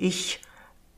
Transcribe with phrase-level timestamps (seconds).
[0.00, 0.40] ich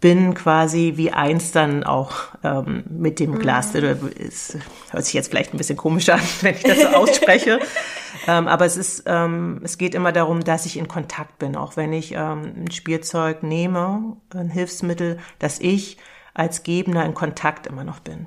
[0.02, 2.12] bin quasi wie eins dann auch
[2.42, 3.72] ähm, mit dem Glas.
[3.72, 4.10] Mhm.
[4.18, 4.58] Es
[4.90, 7.60] hört sich jetzt vielleicht ein bisschen komisch an, wenn ich das so ausspreche.
[8.26, 11.76] ähm, aber es ist, ähm, es geht immer darum, dass ich in Kontakt bin, auch
[11.76, 15.98] wenn ich ähm, ein Spielzeug nehme, ein Hilfsmittel, dass ich
[16.34, 18.26] als Gebender in Kontakt immer noch bin.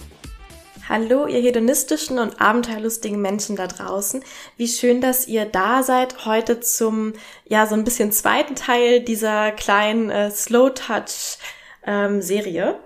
[0.89, 4.23] Hallo, ihr hedonistischen und abenteuerlustigen Menschen da draußen.
[4.57, 7.13] Wie schön, dass ihr da seid heute zum,
[7.45, 11.37] ja, so ein bisschen zweiten Teil dieser kleinen äh, Slow Touch
[11.85, 12.79] ähm, Serie.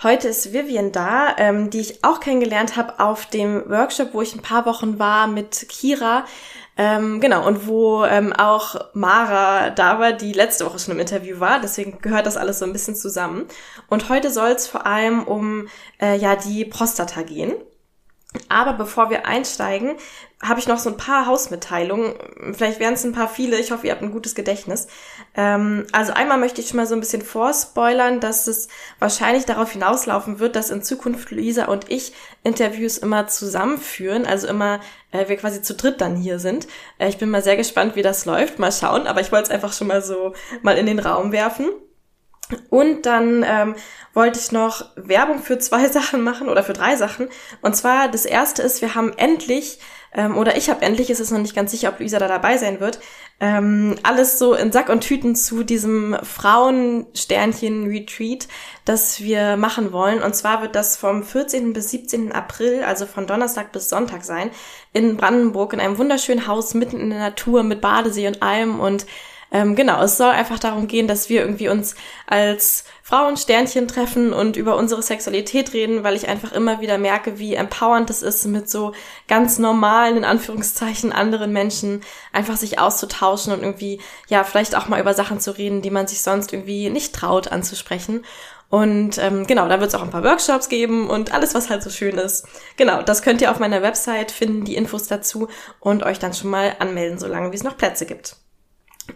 [0.00, 4.32] Heute ist Vivian da, ähm, die ich auch kennengelernt habe auf dem Workshop, wo ich
[4.32, 6.24] ein paar Wochen war mit Kira.
[6.76, 11.40] Ähm, genau, und wo ähm, auch Mara da war, die letzte Woche schon im Interview
[11.40, 11.60] war.
[11.60, 13.46] Deswegen gehört das alles so ein bisschen zusammen.
[13.88, 15.66] Und heute soll es vor allem um
[16.00, 17.54] äh, ja die Prostata gehen.
[18.48, 19.96] Aber bevor wir einsteigen,
[20.40, 22.14] habe ich noch so ein paar Hausmitteilungen.
[22.52, 23.58] Vielleicht wären es ein paar viele.
[23.58, 24.86] Ich hoffe, ihr habt ein gutes Gedächtnis.
[25.34, 28.68] Ähm, also einmal möchte ich schon mal so ein bisschen vorspoilern, dass es
[29.00, 32.12] wahrscheinlich darauf hinauslaufen wird, dass in Zukunft Luisa und ich
[32.44, 34.26] Interviews immer zusammenführen.
[34.26, 36.68] Also immer äh, wir quasi zu dritt dann hier sind.
[36.98, 38.60] Äh, ich bin mal sehr gespannt, wie das läuft.
[38.60, 39.08] Mal schauen.
[39.08, 41.66] Aber ich wollte es einfach schon mal so mal in den Raum werfen.
[42.70, 43.74] Und dann ähm,
[44.14, 47.28] wollte ich noch Werbung für zwei Sachen machen oder für drei Sachen.
[47.62, 49.80] Und zwar das erste ist, wir haben endlich,
[50.12, 52.56] ähm, oder ich habe endlich, ist es noch nicht ganz sicher, ob Luisa da dabei
[52.56, 52.98] sein wird,
[53.40, 58.48] ähm, alles so in Sack und Tüten zu diesem Frauensternchen-Retreat,
[58.84, 60.20] das wir machen wollen.
[60.22, 61.72] Und zwar wird das vom 14.
[61.72, 62.32] bis 17.
[62.32, 64.50] April, also von Donnerstag bis Sonntag sein,
[64.92, 69.06] in Brandenburg, in einem wunderschönen Haus mitten in der Natur mit Badesee und allem und
[69.50, 71.94] ähm, genau, es soll einfach darum gehen, dass wir irgendwie uns
[72.26, 77.54] als Frauensternchen treffen und über unsere Sexualität reden, weil ich einfach immer wieder merke, wie
[77.54, 78.92] empowernd es ist, mit so
[79.26, 85.00] ganz normalen, in Anführungszeichen, anderen Menschen einfach sich auszutauschen und irgendwie, ja, vielleicht auch mal
[85.00, 88.26] über Sachen zu reden, die man sich sonst irgendwie nicht traut anzusprechen.
[88.68, 91.82] Und ähm, genau, da wird es auch ein paar Workshops geben und alles, was halt
[91.82, 92.46] so schön ist.
[92.76, 95.48] Genau, das könnt ihr auf meiner Website finden, die Infos dazu
[95.80, 98.36] und euch dann schon mal anmelden, solange wie es noch Plätze gibt.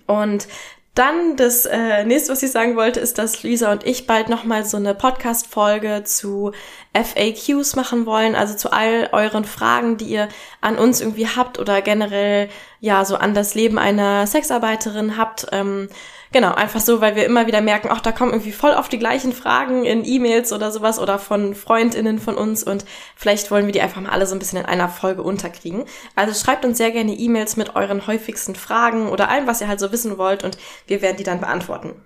[0.06, 0.46] Und
[0.94, 4.66] dann das äh, nächste, was ich sagen wollte, ist, dass Lisa und ich bald nochmal
[4.66, 6.52] so eine Podcast-Folge zu
[6.92, 10.28] FAQs machen wollen, also zu all euren Fragen, die ihr
[10.60, 15.46] an uns irgendwie habt oder generell ja so an das Leben einer Sexarbeiterin habt.
[15.52, 15.88] Ähm,
[16.32, 18.98] Genau, einfach so, weil wir immer wieder merken, ach, da kommen irgendwie voll auf die
[18.98, 23.72] gleichen Fragen in E-Mails oder sowas oder von FreundInnen von uns und vielleicht wollen wir
[23.72, 25.84] die einfach mal alle so ein bisschen in einer Folge unterkriegen.
[26.16, 29.78] Also schreibt uns sehr gerne E-Mails mit euren häufigsten Fragen oder allem, was ihr halt
[29.78, 30.56] so wissen wollt und
[30.86, 31.96] wir werden die dann beantworten.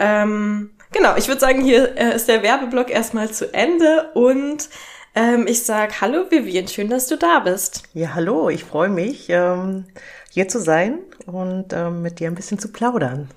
[0.00, 4.68] Ähm, genau, ich würde sagen, hier äh, ist der Werbeblock erstmal zu Ende und
[5.14, 7.84] ähm, ich sag Hallo Vivian, schön, dass du da bist.
[7.94, 9.84] Ja, hallo, ich freue mich, ähm,
[10.32, 13.28] hier zu sein und ähm, mit dir ein bisschen zu plaudern.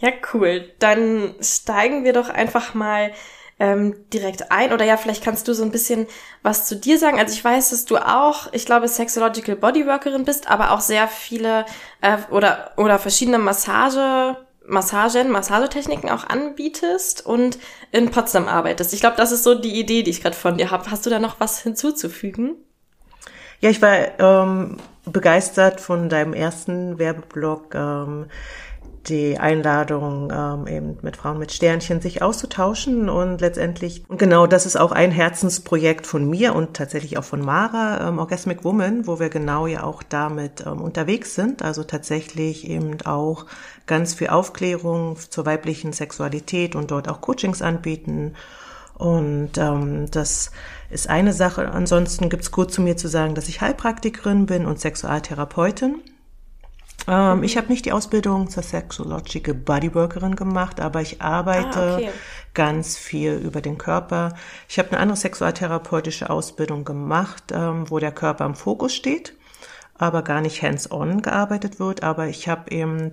[0.00, 0.70] Ja, cool.
[0.78, 3.12] Dann steigen wir doch einfach mal
[3.58, 4.72] ähm, direkt ein.
[4.72, 6.06] Oder ja, vielleicht kannst du so ein bisschen
[6.42, 7.18] was zu dir sagen.
[7.18, 11.66] Also ich weiß, dass du auch, ich glaube, Sexological Bodyworkerin bist, aber auch sehr viele
[12.00, 17.58] äh, oder, oder verschiedene Massage, Massagen, Massagetechniken auch anbietest und
[17.90, 18.92] in Potsdam arbeitest.
[18.92, 20.90] Ich glaube, das ist so die Idee, die ich gerade von dir habe.
[20.90, 22.54] Hast du da noch was hinzuzufügen?
[23.60, 27.74] Ja, ich war ähm, begeistert von deinem ersten Werbeblock.
[27.74, 28.26] Ähm,
[29.08, 34.66] die Einladung, ähm, eben mit Frauen mit Sternchen sich auszutauschen und letztendlich, und genau das
[34.66, 39.18] ist auch ein Herzensprojekt von mir und tatsächlich auch von Mara, ähm, Orgasmic Woman, wo
[39.18, 43.46] wir genau ja auch damit ähm, unterwegs sind, also tatsächlich eben auch
[43.86, 48.34] ganz viel Aufklärung zur weiblichen Sexualität und dort auch Coachings anbieten
[48.98, 50.50] und ähm, das
[50.90, 51.70] ist eine Sache.
[51.70, 56.02] Ansonsten gibt's gut zu mir zu sagen, dass ich Heilpraktikerin bin und Sexualtherapeutin.
[57.06, 62.10] Ähm, ich habe nicht die Ausbildung zur Sexological Bodyworkerin gemacht, aber ich arbeite ah, okay.
[62.54, 64.34] ganz viel über den Körper.
[64.68, 69.34] Ich habe eine andere sexualtherapeutische Ausbildung gemacht, ähm, wo der Körper im Fokus steht,
[69.96, 72.02] aber gar nicht hands-on gearbeitet wird.
[72.02, 73.12] Aber ich habe eben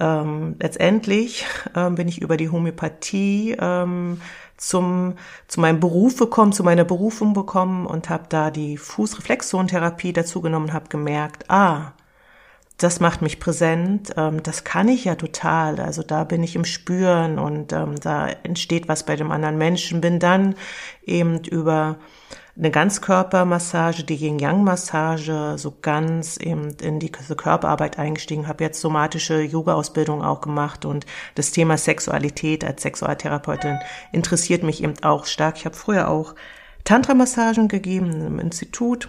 [0.00, 1.44] ähm, letztendlich
[1.76, 4.20] ähm, bin ich über die Homöopathie ähm,
[4.56, 5.14] zum
[5.48, 10.72] zu meinem Beruf gekommen, zu meiner Berufung bekommen und habe da die Fußreflexzonentherapie dazu genommen,
[10.72, 11.92] habe gemerkt, ah,
[12.82, 15.80] das macht mich präsent, ähm, das kann ich ja total.
[15.80, 20.00] Also da bin ich im Spüren und ähm, da entsteht was bei dem anderen Menschen.
[20.00, 20.54] Bin dann
[21.04, 21.98] eben über
[22.56, 30.22] eine Ganzkörpermassage, die Yin-Yang-Massage, so ganz eben in die Körperarbeit eingestiegen, habe jetzt somatische Yoga-Ausbildung
[30.22, 33.78] auch gemacht und das Thema Sexualität als Sexualtherapeutin
[34.12, 35.56] interessiert mich eben auch stark.
[35.56, 36.34] Ich habe früher auch
[36.84, 39.08] Tantra-Massagen gegeben im Institut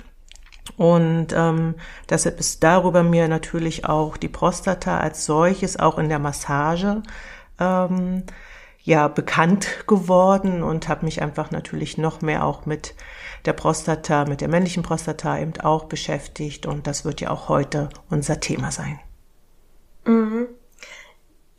[0.78, 1.75] und ähm,
[2.10, 7.04] deshalb ist darüber mir natürlich auch die Prostata als solches auch in der Massage
[7.60, 8.24] ähm,
[8.81, 12.96] ja bekannt geworden und habe mich einfach natürlich noch mehr auch mit
[13.46, 17.90] der Prostata, mit der männlichen Prostata eben auch beschäftigt und das wird ja auch heute
[18.10, 19.00] unser Thema sein.
[20.06, 20.48] Mhm.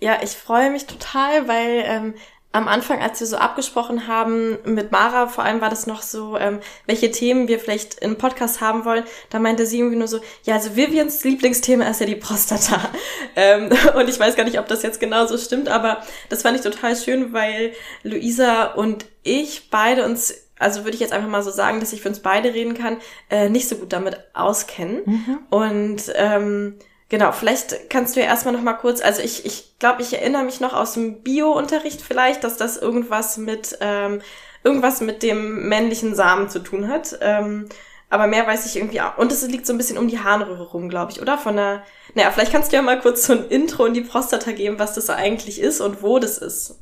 [0.01, 2.15] Ja, ich freue mich total, weil ähm,
[2.55, 6.39] am Anfang, als wir so abgesprochen haben mit Mara, vor allem war das noch so,
[6.39, 10.21] ähm, welche Themen wir vielleicht im Podcast haben wollen, da meinte sie irgendwie nur so,
[10.45, 12.81] ja, also Vivians Lieblingsthema ist ja die Prostata.
[13.37, 16.57] Ähm, und ich weiß gar nicht, ob das jetzt genau so stimmt, aber das fand
[16.57, 17.73] ich total schön, weil
[18.05, 22.01] Luisa und ich beide uns also würde ich jetzt einfach mal so sagen, dass ich
[22.01, 22.99] für uns beide reden kann,
[23.31, 25.03] äh, nicht so gut damit auskennen.
[25.05, 25.39] Mhm.
[25.51, 26.79] Und ähm,
[27.15, 30.43] Genau, vielleicht kannst du ja erstmal noch mal kurz, also ich ich, glaube, ich erinnere
[30.43, 34.21] mich noch aus dem Bio-Unterricht vielleicht, dass das irgendwas mit ähm,
[34.65, 37.17] irgendwas mit dem männlichen Samen zu tun hat.
[37.21, 37.69] Ähm,
[38.11, 39.17] aber mehr weiß ich irgendwie auch.
[39.17, 41.39] Und es liegt so ein bisschen um die Harnröhre rum, glaube ich, oder?
[41.39, 41.85] Von der.
[42.15, 44.95] Naja, vielleicht kannst du ja mal kurz so ein Intro in die Prostata geben, was
[44.95, 46.81] das so eigentlich ist und wo das ist.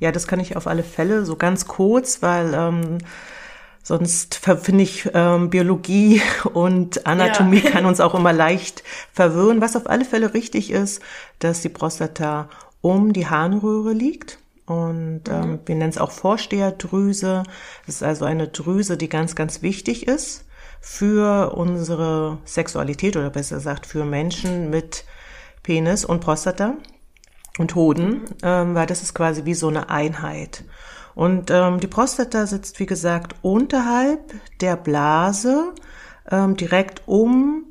[0.00, 2.98] Ja, das kann ich auf alle Fälle so ganz kurz, weil ähm,
[3.86, 6.20] Sonst finde ich, ähm, Biologie
[6.52, 7.70] und Anatomie ja.
[7.70, 9.60] kann uns auch immer leicht verwirren.
[9.60, 11.00] Was auf alle Fälle richtig ist,
[11.38, 12.48] dass die Prostata
[12.80, 14.40] um die Harnröhre liegt.
[14.66, 15.58] Und ähm, mhm.
[15.66, 17.44] wir nennen es auch Vorsteherdrüse.
[17.86, 20.46] Das ist also eine Drüse, die ganz, ganz wichtig ist
[20.80, 25.04] für unsere Sexualität oder besser gesagt für Menschen mit
[25.62, 26.74] Penis und Prostata
[27.58, 28.24] und Hoden, mhm.
[28.42, 30.64] ähm, weil das ist quasi wie so eine Einheit.
[31.16, 35.72] Und ähm, die Prostata sitzt, wie gesagt, unterhalb der Blase,
[36.30, 37.64] ähm, direkt um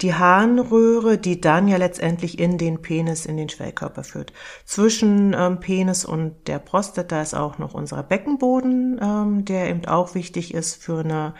[0.00, 4.32] die Harnröhre, die dann ja letztendlich in den Penis, in den Schwellkörper führt.
[4.64, 10.14] Zwischen ähm, Penis und der Prostata ist auch noch unser Beckenboden, ähm, der eben auch
[10.14, 11.34] wichtig ist für eine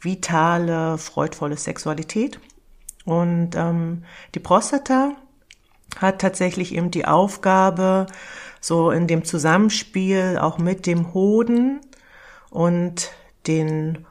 [0.00, 2.38] vitale, freudvolle Sexualität.
[3.04, 4.04] Und ähm,
[4.36, 5.16] die Prostata
[5.98, 8.06] hat tatsächlich eben die Aufgabe,
[8.60, 11.80] so in dem Zusammenspiel auch mit dem Hoden
[12.50, 13.12] und
[13.46, 14.06] den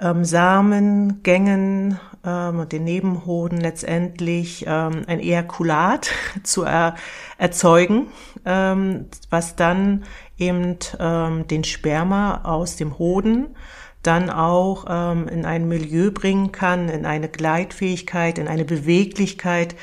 [0.00, 6.10] ähm, Samengängen ähm, und den Nebenhoden letztendlich ähm, ein Ejakulat
[6.42, 6.96] zu er
[7.38, 8.08] erzeugen,
[8.44, 10.04] ähm, was dann
[10.38, 13.54] eben ähm, den Sperma aus dem Hoden
[14.02, 19.76] dann auch ähm, in ein Milieu bringen kann, in eine Gleitfähigkeit, in eine Beweglichkeit,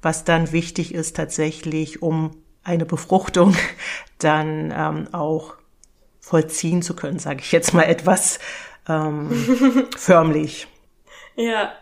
[0.00, 2.30] was dann wichtig ist tatsächlich, um
[2.64, 3.54] eine Befruchtung
[4.18, 5.54] dann ähm, auch
[6.20, 8.38] vollziehen zu können, sage ich jetzt mal etwas
[8.88, 10.66] ähm, förmlich.
[11.36, 11.72] Ja.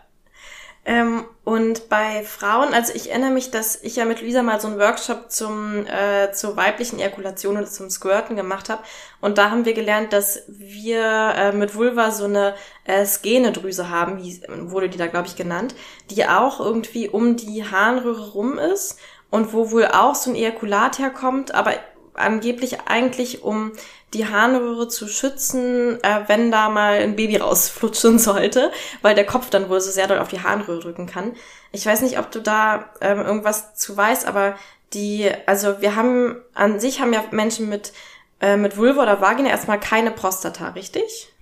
[0.85, 4.67] Ähm, und bei Frauen, also ich erinnere mich, dass ich ja mit Luisa mal so
[4.67, 8.83] einen Workshop zum äh, zur weiblichen Ejakulation oder zum Squirten gemacht habe.
[9.21, 14.21] Und da haben wir gelernt, dass wir äh, mit Vulva so eine äh, Skenedrüse haben,
[14.21, 15.73] wie wurde die da, glaube ich, genannt,
[16.09, 18.99] die auch irgendwie um die Harnröhre rum ist
[19.33, 21.71] und wo wohl auch so ein Ejakulat herkommt, aber
[22.13, 23.71] angeblich eigentlich um
[24.13, 28.71] die Harnröhre zu schützen, äh, wenn da mal ein Baby rausflutschen sollte,
[29.01, 31.31] weil der Kopf dann wohl so sehr doll auf die Harnröhre drücken kann.
[31.71, 34.53] Ich weiß nicht, ob du da ähm, irgendwas zu weißt, aber
[34.93, 37.91] die, also wir haben, an sich haben ja Menschen mit,
[38.39, 41.33] äh, mit Vulva oder Vagina erstmal keine Prostata, richtig?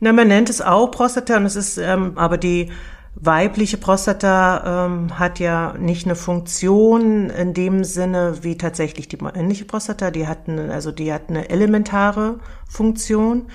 [0.00, 2.72] Na, man nennt es auch Prostata und es ist ähm, aber die
[3.18, 9.64] weibliche Prostata ähm, hat ja nicht eine Funktion in dem Sinne wie tatsächlich die männliche
[9.64, 10.10] Prostata.
[10.10, 13.46] Die hat eine, also die hat eine elementare Funktion.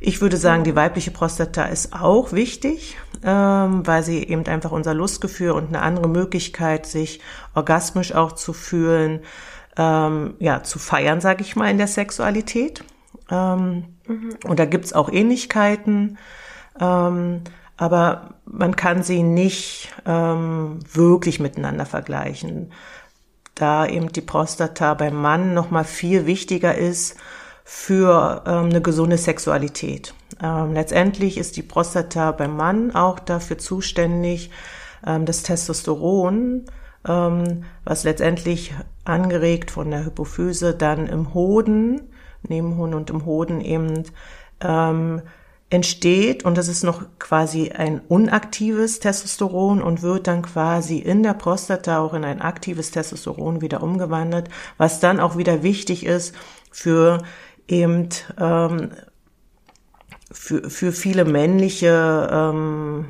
[0.00, 4.92] Ich würde sagen, die weibliche Prostata ist auch wichtig, ähm, weil sie eben einfach unser
[4.92, 7.20] Lustgefühl und eine andere Möglichkeit, sich
[7.54, 9.20] orgasmisch auch zu fühlen,
[9.78, 12.84] ähm, ja, zu feiern, sage ich mal, in der Sexualität.
[13.30, 14.36] Ähm, mhm.
[14.46, 16.18] Und da gibt's auch Ähnlichkeiten.
[16.78, 17.40] Ähm,
[17.76, 22.72] aber man kann sie nicht ähm, wirklich miteinander vergleichen,
[23.54, 27.16] da eben die Prostata beim Mann noch mal viel wichtiger ist
[27.64, 30.14] für ähm, eine gesunde Sexualität.
[30.42, 34.50] Ähm, letztendlich ist die Prostata beim Mann auch dafür zuständig,
[35.06, 36.64] ähm, das Testosteron,
[37.08, 42.02] ähm, was letztendlich angeregt von der Hypophyse dann im Hoden
[42.48, 44.04] Nebenhoden und im Hoden eben
[44.60, 45.22] ähm,
[45.68, 51.34] entsteht und das ist noch quasi ein unaktives Testosteron und wird dann quasi in der
[51.34, 56.34] Prostata auch in ein aktives Testosteron wieder umgewandelt, was dann auch wieder wichtig ist
[56.70, 57.22] für
[57.66, 58.08] eben
[58.38, 58.90] ähm,
[60.30, 63.06] für, für viele männliche ähm,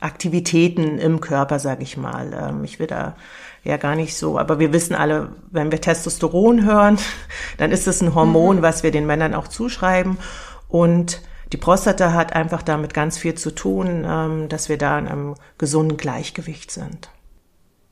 [0.00, 2.32] Aktivitäten im Körper, sage ich mal.
[2.32, 3.16] Ähm, ich will da
[3.62, 6.98] ja gar nicht so, aber wir wissen alle, wenn wir Testosteron hören,
[7.56, 8.62] dann ist es ein Hormon, mhm.
[8.62, 10.18] was wir den Männern auch zuschreiben.
[10.68, 11.20] Und
[11.52, 15.34] die Prostata hat einfach damit ganz viel zu tun, ähm, dass wir da in einem
[15.58, 17.10] gesunden Gleichgewicht sind.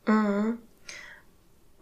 [0.07, 0.59] Mhm.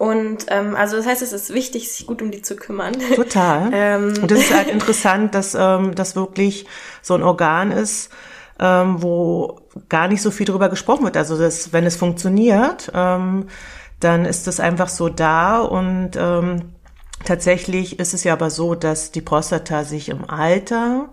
[0.00, 2.94] Und ähm, also das heißt, es ist wichtig, sich gut um die zu kümmern.
[3.14, 3.70] Total.
[3.74, 4.14] ähm.
[4.22, 6.66] Und es ist halt interessant, dass ähm, das wirklich
[7.02, 8.10] so ein Organ ist,
[8.58, 11.18] ähm, wo gar nicht so viel drüber gesprochen wird.
[11.18, 13.48] Also das, wenn es funktioniert, ähm,
[14.00, 16.72] dann ist es einfach so da und ähm,
[17.24, 21.08] tatsächlich ist es ja aber so, dass die Prostata sich im Alter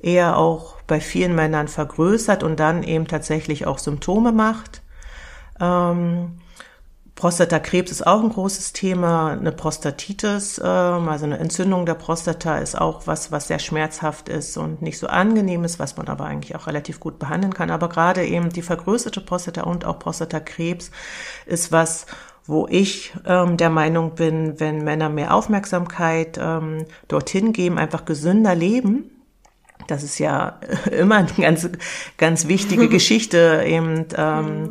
[0.00, 4.82] eher auch bei vielen Männern vergrößert und dann eben tatsächlich auch Symptome macht.
[5.60, 6.38] Ähm,
[7.18, 12.80] Prostatakrebs ist auch ein großes Thema, eine Prostatitis, ähm, also eine Entzündung der Prostata ist
[12.80, 16.54] auch was, was sehr schmerzhaft ist und nicht so angenehm ist, was man aber eigentlich
[16.54, 17.72] auch relativ gut behandeln kann.
[17.72, 20.92] Aber gerade eben die vergrößerte Prostata und auch Prostatakrebs
[21.44, 22.06] ist was,
[22.48, 28.56] wo ich ähm, der Meinung bin, wenn Männer mehr Aufmerksamkeit ähm, dorthin geben, einfach gesünder
[28.56, 29.10] leben,
[29.86, 30.58] das ist ja
[30.90, 31.68] immer eine ganz,
[32.16, 34.70] ganz wichtige Geschichte, eben ähm, mhm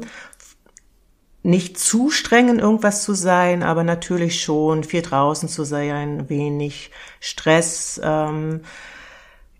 [1.48, 6.92] nicht zu streng in irgendwas zu sein, aber natürlich schon viel draußen zu sein, wenig
[7.22, 8.62] Stress, ähm,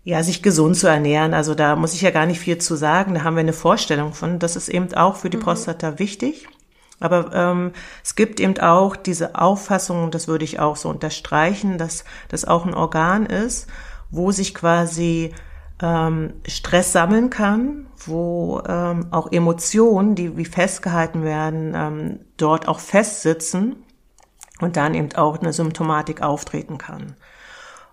[0.04, 1.32] ja, sich gesund zu ernähren.
[1.32, 3.14] Also da muss ich ja gar nicht viel zu sagen.
[3.14, 4.38] Da haben wir eine Vorstellung von.
[4.38, 5.42] Das ist eben auch für die mhm.
[5.42, 6.46] Prostata wichtig.
[7.00, 12.04] Aber ähm, es gibt eben auch diese Auffassung, das würde ich auch so unterstreichen, dass
[12.28, 13.68] das auch ein Organ ist,
[14.10, 15.32] wo sich quasi
[15.80, 22.80] ähm, Stress sammeln kann, wo ähm, auch Emotionen, die wie festgehalten werden, ähm, dort auch
[22.80, 23.76] festsitzen
[24.60, 27.14] und dann eben auch eine Symptomatik auftreten kann.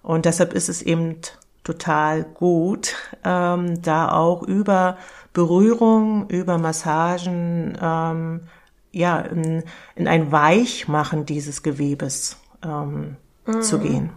[0.02, 1.18] Und deshalb ist es eben
[1.64, 4.98] total gut, ähm, da auch über
[5.34, 8.42] Berührung, über Massagen, ähm,
[8.96, 9.64] ja, in,
[9.96, 13.62] in ein Weichmachen dieses Gewebes ähm, mhm.
[13.62, 14.12] zu gehen.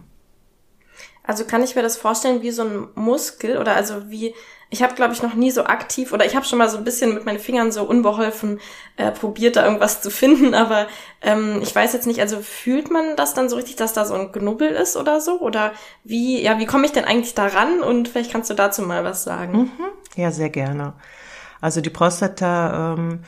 [1.21, 4.33] Also kann ich mir das vorstellen wie so ein Muskel oder also wie
[4.69, 6.85] ich habe glaube ich noch nie so aktiv oder ich habe schon mal so ein
[6.85, 8.61] bisschen mit meinen Fingern so unbeholfen
[8.95, 10.87] äh, probiert da irgendwas zu finden, aber
[11.21, 14.13] ähm, ich weiß jetzt nicht, also fühlt man das dann so richtig, dass da so
[14.13, 15.73] ein Knubbel ist oder so oder
[16.05, 19.25] wie ja wie komme ich denn eigentlich daran und vielleicht kannst du dazu mal was
[19.25, 19.57] sagen?
[19.57, 19.69] Mhm.
[20.15, 20.93] Ja sehr gerne.
[21.59, 23.23] Also die Prostata ähm,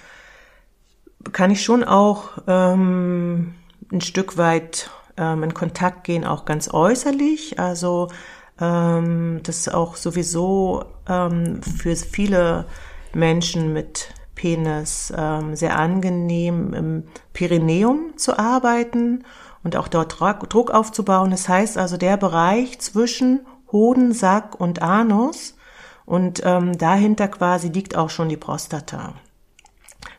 [1.32, 3.56] kann ich schon auch ähm,
[3.92, 7.60] ein Stück weit ähm, in Kontakt gehen, auch ganz äußerlich.
[7.60, 8.10] Also
[8.60, 12.66] ähm, das ist auch sowieso ähm, für viele
[13.14, 19.24] Menschen mit Penis ähm, sehr angenehm, im Perineum zu arbeiten
[19.64, 21.32] und auch dort Druck aufzubauen.
[21.32, 25.56] Das heißt also der Bereich zwischen Hoden, Sack und Anus
[26.06, 29.14] und ähm, dahinter quasi liegt auch schon die Prostata.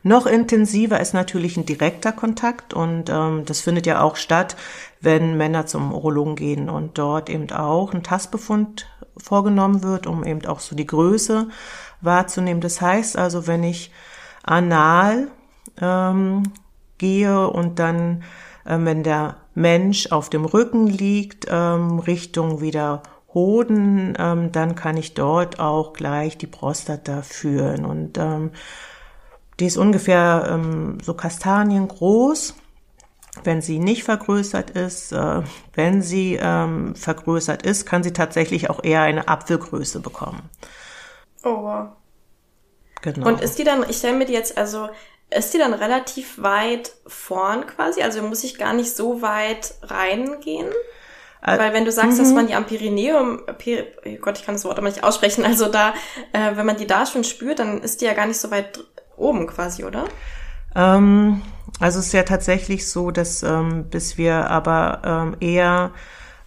[0.04, 4.56] Noch intensiver ist natürlich ein direkter Kontakt und ähm, das findet ja auch statt,
[5.00, 8.86] wenn Männer zum Urologen gehen und dort eben auch ein Tastbefund
[9.16, 11.48] vorgenommen wird, um eben auch so die Größe
[12.00, 12.60] wahrzunehmen.
[12.60, 13.92] Das heißt also, wenn ich
[14.42, 15.28] anal
[15.80, 16.42] ähm,
[16.98, 18.24] gehe und dann,
[18.64, 23.02] äh, wenn der Mensch auf dem Rücken liegt, ähm, Richtung wieder
[23.34, 28.50] Hoden, ähm, dann kann ich dort auch gleich die Prostata führen und ähm,
[29.62, 32.54] die ist ungefähr ähm, so kastaniengroß.
[33.44, 35.42] Wenn sie nicht vergrößert ist, äh,
[35.72, 40.50] wenn sie ähm, vergrößert ist, kann sie tatsächlich auch eher eine Apfelgröße bekommen.
[41.44, 41.88] Oh wow.
[43.02, 43.28] Genau.
[43.28, 44.88] Und ist die dann, ich stelle mir die jetzt, also
[45.30, 48.02] ist die dann relativ weit vorn quasi?
[48.02, 50.68] Also muss ich gar nicht so weit reingehen?
[51.40, 52.34] Äh, Weil wenn du sagst, dass mhm.
[52.34, 55.68] man die am Pyrenäum, Pir oh Gott, ich kann das Wort aber nicht aussprechen, also
[55.68, 55.94] da,
[56.32, 58.84] äh, wenn man die da schon spürt, dann ist die ja gar nicht so weit
[59.16, 60.04] oben quasi, oder?
[60.74, 61.42] Ähm,
[61.80, 65.90] also es ist ja tatsächlich so, dass ähm, bis wir aber ähm, eher,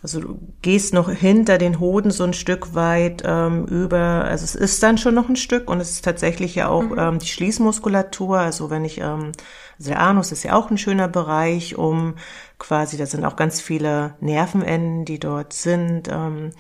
[0.02, 4.56] also du gehst noch hinter den Hoden so ein Stück weit ähm, über, also es
[4.56, 7.00] ist dann schon noch ein Stück und es ist tatsächlich ja auch mhm.
[7.00, 9.32] ähm, die Schließmuskulatur, also wenn ich, ähm,
[9.78, 12.16] also der Anus ist ja auch ein schöner Bereich, um
[12.60, 16.52] quasi, da sind auch ganz viele Nervenenden, die dort sind, ähm, mhm.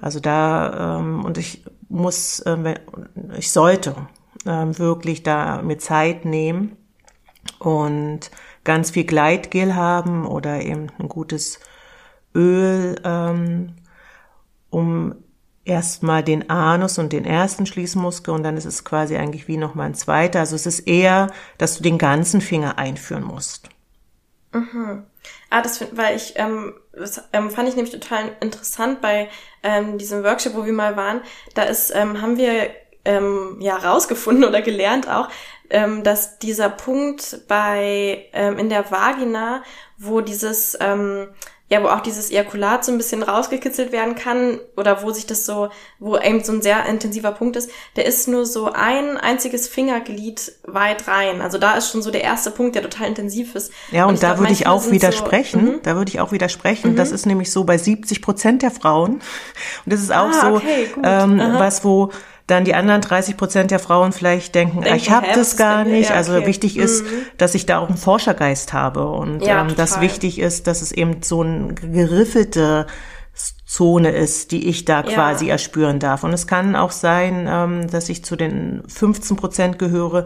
[0.00, 2.74] also da, ähm, und ich muss, äh,
[3.36, 3.94] ich sollte
[4.46, 6.76] ähm, wirklich da mir Zeit nehmen
[7.58, 8.30] und
[8.64, 11.60] ganz viel Gleitgel haben oder eben ein gutes
[12.34, 13.76] Öl, ähm,
[14.70, 15.14] um
[15.64, 19.86] erstmal den Anus und den ersten Schließmuskel und dann ist es quasi eigentlich wie nochmal
[19.86, 20.40] ein zweiter.
[20.40, 23.68] Also es ist eher, dass du den ganzen Finger einführen musst.
[24.52, 25.04] Mhm.
[25.50, 29.28] Ah, das find, weil ich, ähm, das ähm, fand ich nämlich total interessant bei
[29.62, 31.20] ähm, diesem Workshop, wo wir mal waren.
[31.54, 32.70] Da ist, ähm, haben wir
[33.06, 35.28] ähm, ja rausgefunden oder gelernt auch,
[35.70, 39.62] ähm, dass dieser Punkt bei ähm, in der Vagina,
[39.98, 41.28] wo dieses ähm,
[41.68, 45.44] ja, wo auch dieses Ejakulat so ein bisschen rausgekitzelt werden kann oder wo sich das
[45.44, 49.66] so, wo eben so ein sehr intensiver Punkt ist, der ist nur so ein einziges
[49.66, 51.40] Fingerglied weit rein.
[51.40, 53.72] Also da ist schon so der erste Punkt, der total intensiv ist.
[53.90, 55.66] Ja, und, und da glaub, würde ich auch widersprechen.
[55.66, 55.82] So, mhm.
[55.82, 56.92] da würde ich auch widersprechen.
[56.92, 56.96] Mhm.
[56.96, 59.14] Das ist nämlich so bei 70 Prozent der Frauen.
[59.14, 59.22] Und
[59.86, 62.12] das ist auch ah, so okay, ähm, was, wo
[62.46, 66.10] dann die anderen 30 Prozent der Frauen vielleicht denken, denken ich habe das gar nicht.
[66.10, 66.40] Ja, also okay.
[66.40, 67.08] Also wichtig ist, mhm.
[67.38, 70.92] dass ich da auch einen Forschergeist habe und ja, ähm, dass wichtig ist, dass es
[70.92, 72.86] eben so ein geriffelte
[73.66, 75.52] Zone ist, die ich da quasi ja.
[75.52, 76.24] erspüren darf.
[76.24, 80.24] Und es kann auch sein, ähm, dass ich zu den 15 Prozent gehöre,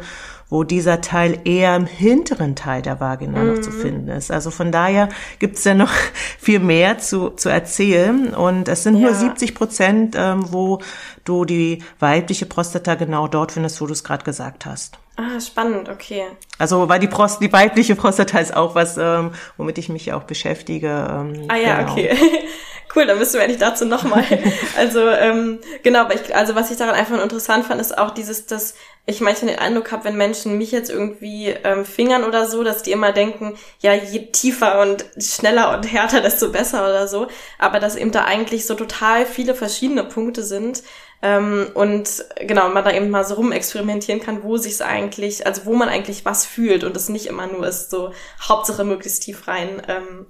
[0.50, 3.54] wo dieser Teil eher im hinteren Teil der Vagina mhm.
[3.54, 3.80] noch zu mhm.
[3.80, 4.30] finden ist.
[4.30, 5.92] Also von daher gibt es ja noch
[6.38, 8.34] viel mehr zu, zu erzählen.
[8.34, 9.06] Und es sind ja.
[9.06, 10.80] nur 70 Prozent, ähm, wo
[11.24, 14.98] du die weibliche Prostata genau dort findest, wo du es gerade gesagt hast.
[15.16, 16.24] Ah, spannend, okay.
[16.58, 20.24] Also weil die Prost, die weibliche Prostata ist auch was, ähm, womit ich mich auch
[20.24, 20.88] beschäftige.
[20.88, 21.92] Ähm, ah ja, genau.
[21.92, 22.16] okay.
[22.94, 24.24] cool, dann müssen wir eigentlich dazu nochmal.
[24.76, 28.46] also ähm, genau, aber ich, also was ich daran einfach interessant fand, ist auch dieses,
[28.46, 28.74] dass
[29.06, 32.82] ich manchmal den Eindruck habe, wenn Menschen mich jetzt irgendwie ähm, fingern oder so, dass
[32.82, 37.28] die immer denken, ja, je tiefer und schneller und härter, desto besser oder so.
[37.58, 40.82] Aber dass eben da eigentlich so total viele verschiedene Punkte sind.
[41.22, 45.74] Ähm, und genau, man da eben mal so rumexperimentieren kann, wo sich's eigentlich, also wo
[45.74, 49.82] man eigentlich was fühlt und es nicht immer nur ist, so Hauptsache möglichst tief rein.
[49.88, 50.26] Ähm,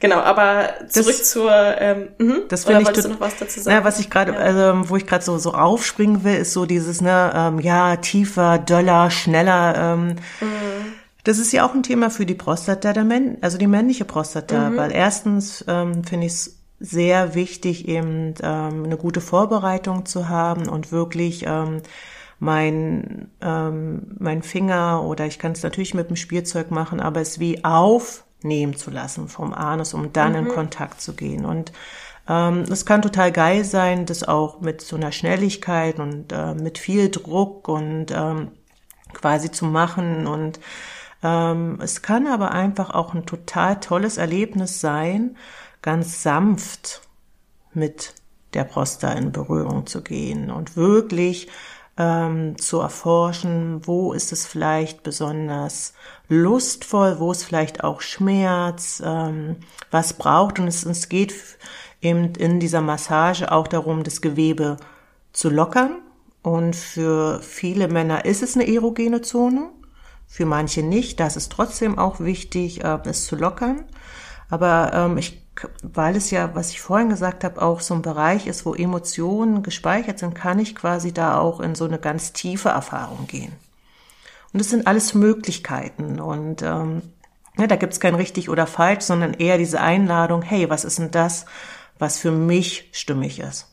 [0.00, 1.52] Genau, aber zurück das, zur.
[1.52, 2.86] Ähm, mh, das finde ich.
[2.86, 3.76] Wolltest du noch was dazu sagen?
[3.76, 4.38] Ja, was ich gerade, ja.
[4.38, 8.58] also, wo ich gerade so so aufspringen will, ist so dieses ne, ähm, ja tiefer,
[8.58, 9.74] döller, schneller.
[9.76, 10.06] Ähm,
[10.40, 10.92] mhm.
[11.24, 14.70] Das ist ja auch ein Thema für die Prostata der Männ, also die männliche Prostata,
[14.70, 14.76] mhm.
[14.78, 20.66] weil erstens ähm, finde ich es sehr wichtig, eben ähm, eine gute Vorbereitung zu haben
[20.66, 21.82] und wirklich ähm,
[22.38, 27.38] mein, ähm, mein Finger oder ich kann es natürlich mit dem Spielzeug machen, aber es
[27.38, 30.38] wie auf nehmen zu lassen vom Anus, um dann mhm.
[30.38, 31.44] in Kontakt zu gehen.
[31.44, 31.72] Und
[32.28, 36.78] ähm, es kann total geil sein, das auch mit so einer Schnelligkeit und äh, mit
[36.78, 38.52] viel Druck und ähm,
[39.12, 40.26] quasi zu machen.
[40.26, 40.60] Und
[41.22, 45.36] ähm, es kann aber einfach auch ein total tolles Erlebnis sein,
[45.82, 47.02] ganz sanft
[47.72, 48.14] mit
[48.54, 51.48] der Prosta in Berührung zu gehen und wirklich
[52.00, 55.92] ähm, zu erforschen, wo ist es vielleicht besonders
[56.28, 59.56] lustvoll, wo ist vielleicht auch Schmerz, ähm,
[59.90, 60.58] was braucht.
[60.58, 61.34] Und es, es geht
[62.00, 64.78] eben in dieser Massage auch darum, das Gewebe
[65.34, 65.98] zu lockern.
[66.42, 69.68] Und für viele Männer ist es eine erogene Zone,
[70.26, 71.20] für manche nicht.
[71.20, 73.84] Das ist trotzdem auch wichtig, äh, es zu lockern.
[74.48, 75.39] Aber ähm, ich
[75.82, 79.62] weil es ja, was ich vorhin gesagt habe, auch so ein Bereich ist, wo Emotionen
[79.62, 83.52] gespeichert sind, kann ich quasi da auch in so eine ganz tiefe Erfahrung gehen.
[84.52, 86.20] Und das sind alles Möglichkeiten.
[86.20, 87.02] Und ähm,
[87.58, 91.10] ja, da gibt's kein richtig oder falsch, sondern eher diese Einladung, hey, was ist denn
[91.10, 91.46] das,
[91.98, 93.66] was für mich stimmig ist?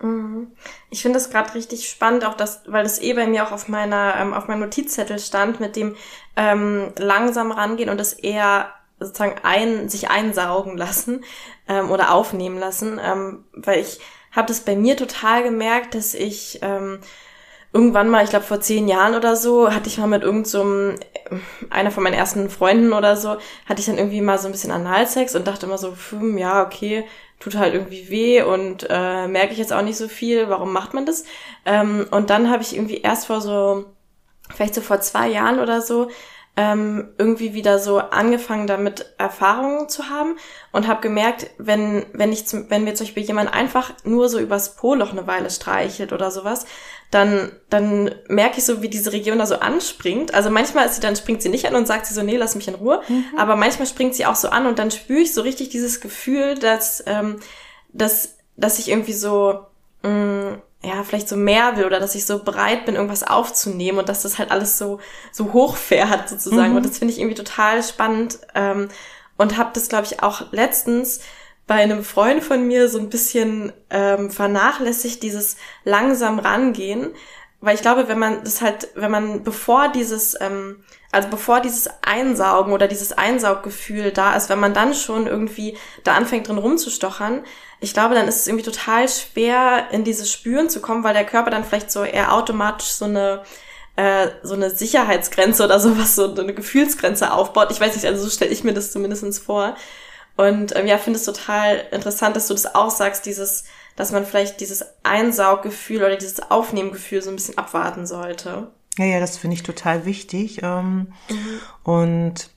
[0.00, 0.52] Mhm.
[0.90, 3.68] Ich finde das gerade richtig spannend, auch das, weil das eh bei mir auch auf
[3.68, 5.96] meiner, ähm, auf meinem Notizzettel stand, mit dem
[6.36, 8.72] ähm, langsam rangehen und das eher
[9.04, 11.24] sozusagen ein, sich einsaugen lassen
[11.68, 14.00] ähm, oder aufnehmen lassen, ähm, weil ich
[14.32, 17.00] habe das bei mir total gemerkt, dass ich ähm,
[17.72, 21.04] irgendwann mal, ich glaube vor zehn Jahren oder so, hatte ich mal mit irgendeinem, so
[21.70, 23.36] einer von meinen ersten Freunden oder so,
[23.66, 26.64] hatte ich dann irgendwie mal so ein bisschen Analsex und dachte immer so, hm, ja,
[26.64, 27.04] okay,
[27.40, 30.94] tut halt irgendwie weh und äh, merke ich jetzt auch nicht so viel, warum macht
[30.94, 31.24] man das?
[31.64, 33.86] Ähm, und dann habe ich irgendwie erst vor so,
[34.54, 36.08] vielleicht so vor zwei Jahren oder so,
[36.54, 40.36] ähm, irgendwie wieder so angefangen damit Erfahrungen zu haben
[40.70, 44.38] und habe gemerkt, wenn wenn ich zum, wenn mir zum Beispiel jemand einfach nur so
[44.38, 46.66] übers Po-Loch eine Weile streichelt oder sowas,
[47.10, 50.34] dann dann merke ich so, wie diese Region da so anspringt.
[50.34, 52.54] Also manchmal ist sie dann springt sie nicht an und sagt sie so, nee, lass
[52.54, 53.00] mich in Ruhe.
[53.08, 53.24] Mhm.
[53.38, 56.58] Aber manchmal springt sie auch so an und dann spüre ich so richtig dieses Gefühl,
[56.58, 57.40] dass ähm,
[57.94, 59.60] dass dass ich irgendwie so
[60.02, 63.98] mh, mm, ja, vielleicht so mehr will oder dass ich so bereit bin, irgendwas aufzunehmen
[63.98, 64.98] und dass das halt alles so,
[65.30, 66.70] so hochfährt sozusagen.
[66.70, 66.76] Mhm.
[66.76, 68.88] Und das finde ich irgendwie total spannend ähm,
[69.36, 71.20] und habe das, glaube ich, auch letztens
[71.68, 77.12] bei einem Freund von mir so ein bisschen ähm, vernachlässigt, dieses langsam rangehen,
[77.62, 81.88] weil ich glaube, wenn man das halt, wenn man bevor dieses, ähm, also bevor dieses
[82.02, 87.44] Einsaugen oder dieses Einsauggefühl da ist, wenn man dann schon irgendwie da anfängt drin rumzustochern,
[87.80, 91.24] ich glaube, dann ist es irgendwie total schwer, in dieses Spüren zu kommen, weil der
[91.24, 93.42] Körper dann vielleicht so eher automatisch so eine
[93.94, 97.70] äh, so eine Sicherheitsgrenze oder sowas, so eine Gefühlsgrenze aufbaut.
[97.70, 99.76] Ich weiß nicht, also so stelle ich mir das zumindestens vor.
[100.36, 103.64] Und ähm, ja, finde es total interessant, dass du das auch sagst, dieses,
[103.96, 108.68] dass man vielleicht dieses Einsauggefühl oder dieses Aufnehmgefühl so ein bisschen abwarten sollte.
[108.98, 110.60] Ja, ja, das finde ich total wichtig.
[110.62, 111.60] Ähm, mhm.
[111.82, 112.50] Und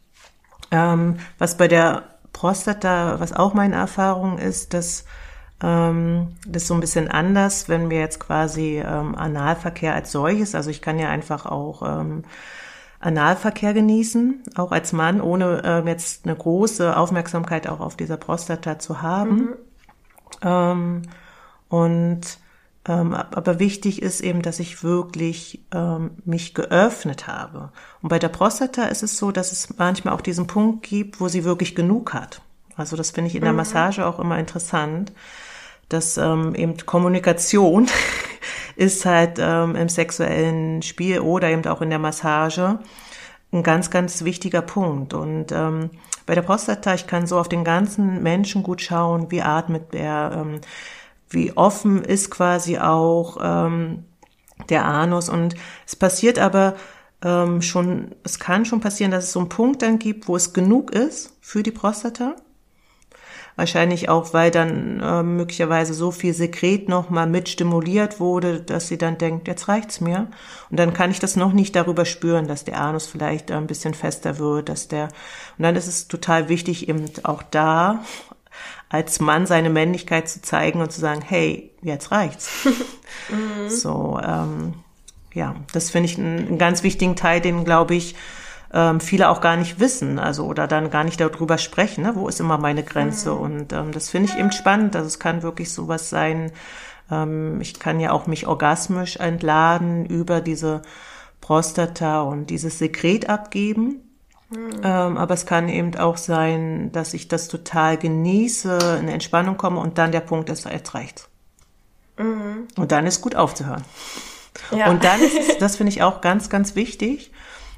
[0.72, 5.06] ähm, was bei der Prostata, was auch meine Erfahrung ist, dass
[5.64, 10.54] ähm, das ist so ein bisschen anders, wenn wir jetzt quasi ähm, Analverkehr als solches,
[10.54, 12.24] also ich kann ja einfach auch ähm,
[13.00, 18.80] Analverkehr genießen, auch als Mann, ohne ähm, jetzt eine große Aufmerksamkeit auch auf dieser Prostata
[18.80, 19.36] zu haben.
[19.38, 19.54] Mhm.
[20.42, 21.02] Ähm,
[21.70, 22.22] und
[22.88, 27.72] ähm, aber wichtig ist eben, dass ich wirklich ähm, mich geöffnet habe.
[28.02, 31.28] Und bei der Prostata ist es so, dass es manchmal auch diesen Punkt gibt, wo
[31.28, 32.42] sie wirklich genug hat.
[32.76, 33.58] Also das finde ich in der mhm.
[33.58, 35.14] Massage auch immer interessant,
[35.90, 37.88] dass ähm, eben Kommunikation
[38.76, 42.80] ist halt ähm, im sexuellen Spiel oder eben auch in der Massage
[43.52, 45.14] ein ganz, ganz wichtiger Punkt.
[45.14, 45.90] Und ähm,
[46.26, 50.32] bei der Prostata, ich kann so auf den ganzen Menschen gut schauen, wie atmet er,
[50.36, 50.62] ähm,
[51.30, 54.06] wie offen ist quasi auch ähm,
[54.70, 55.30] der Anus.
[55.30, 56.76] Und es passiert aber
[57.24, 60.54] ähm, schon, es kann schon passieren, dass es so einen Punkt dann gibt, wo es
[60.54, 62.36] genug ist für die Prostata.
[63.58, 68.98] Wahrscheinlich auch, weil dann äh, möglicherweise so viel Sekret nochmal mit stimuliert wurde, dass sie
[68.98, 70.28] dann denkt, jetzt reicht's mir.
[70.70, 73.94] Und dann kann ich das noch nicht darüber spüren, dass der Anus vielleicht ein bisschen
[73.94, 75.06] fester wird, dass der,
[75.58, 78.04] und dann ist es total wichtig, eben auch da
[78.96, 82.50] als Mann seine Männlichkeit zu zeigen und zu sagen, hey, jetzt reicht's.
[83.30, 83.70] mhm.
[83.70, 84.74] So, ähm,
[85.34, 88.16] ja, das finde ich einen, einen, ganz wichtigen Teil, den glaube ich
[88.74, 92.16] ähm, viele auch gar nicht wissen, also oder dann gar nicht darüber sprechen, ne?
[92.16, 93.32] wo ist immer meine Grenze.
[93.32, 93.40] Mhm.
[93.40, 94.96] Und ähm, das finde ich eben spannend.
[94.96, 96.54] Also es kann wirklich sowas sein.
[97.12, 100.84] Ähm, ich kann ja auch mich orgasmisch entladen über diese
[101.42, 104.05] Prostata und dieses Sekret abgeben.
[104.56, 104.82] Mhm.
[104.84, 109.80] Ähm, aber es kann eben auch sein, dass ich das total genieße, in Entspannung komme
[109.80, 111.30] und dann der Punkt ist, jetzt reicht's.
[112.18, 112.68] Mhm.
[112.78, 113.84] Und dann ist gut aufzuhören.
[114.72, 114.90] Ja.
[114.90, 117.32] Und dann ist es, das finde ich auch ganz, ganz wichtig.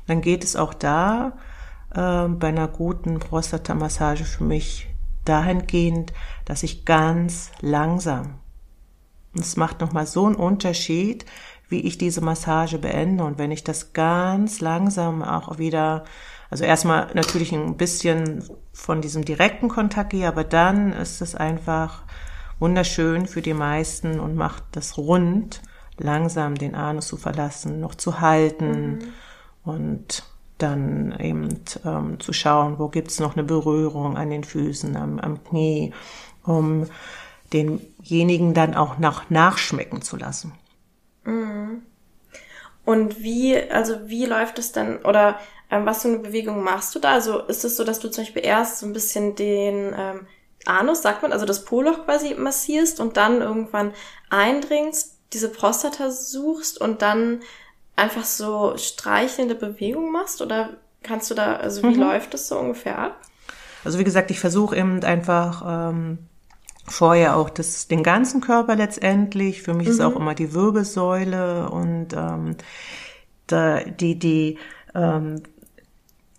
[0.06, 1.34] Dann geht es auch da
[1.94, 4.88] äh, bei einer guten Prostata-Massage für mich
[5.26, 6.14] dahingehend,
[6.46, 8.36] dass ich ganz langsam,
[9.36, 11.26] und es macht nochmal so einen Unterschied,
[11.70, 16.06] wie ich diese Massage beende und wenn ich das ganz langsam auch wieder
[16.50, 22.04] also erstmal natürlich ein bisschen von diesem direkten Kontakt gehe, aber dann ist es einfach
[22.60, 25.62] wunderschön für die meisten und macht das rund,
[25.98, 29.00] langsam den Anus zu verlassen, noch zu halten mhm.
[29.64, 30.24] und
[30.58, 35.44] dann eben ähm, zu schauen, wo gibt's noch eine Berührung an den Füßen, am, am
[35.44, 35.94] Knie,
[36.44, 36.88] um
[37.54, 40.54] denjenigen dann auch nach nachschmecken zu lassen.
[41.26, 41.84] Mhm.
[42.86, 45.38] Und wie, also wie läuft es dann, oder
[45.70, 47.14] ähm, was für eine Bewegung machst du da?
[47.14, 50.28] Also ist es so, dass du zum Beispiel erst so ein bisschen den ähm,
[50.66, 53.94] Anus, sagt man, also das Poloch quasi massierst und dann irgendwann
[54.30, 57.42] eindringst, diese Prostata suchst und dann
[57.96, 60.42] einfach so streichelnde Bewegungen machst?
[60.42, 62.02] Oder kannst du da, also wie mhm.
[62.02, 63.22] läuft das so ungefähr ab?
[63.84, 66.20] Also wie gesagt, ich versuche eben einfach ähm,
[66.86, 69.62] vorher auch das, den ganzen Körper letztendlich.
[69.62, 69.94] Für mich mhm.
[69.94, 72.56] ist auch immer die Wirbelsäule und ähm,
[73.48, 74.58] da, die, die
[74.96, 75.42] ähm,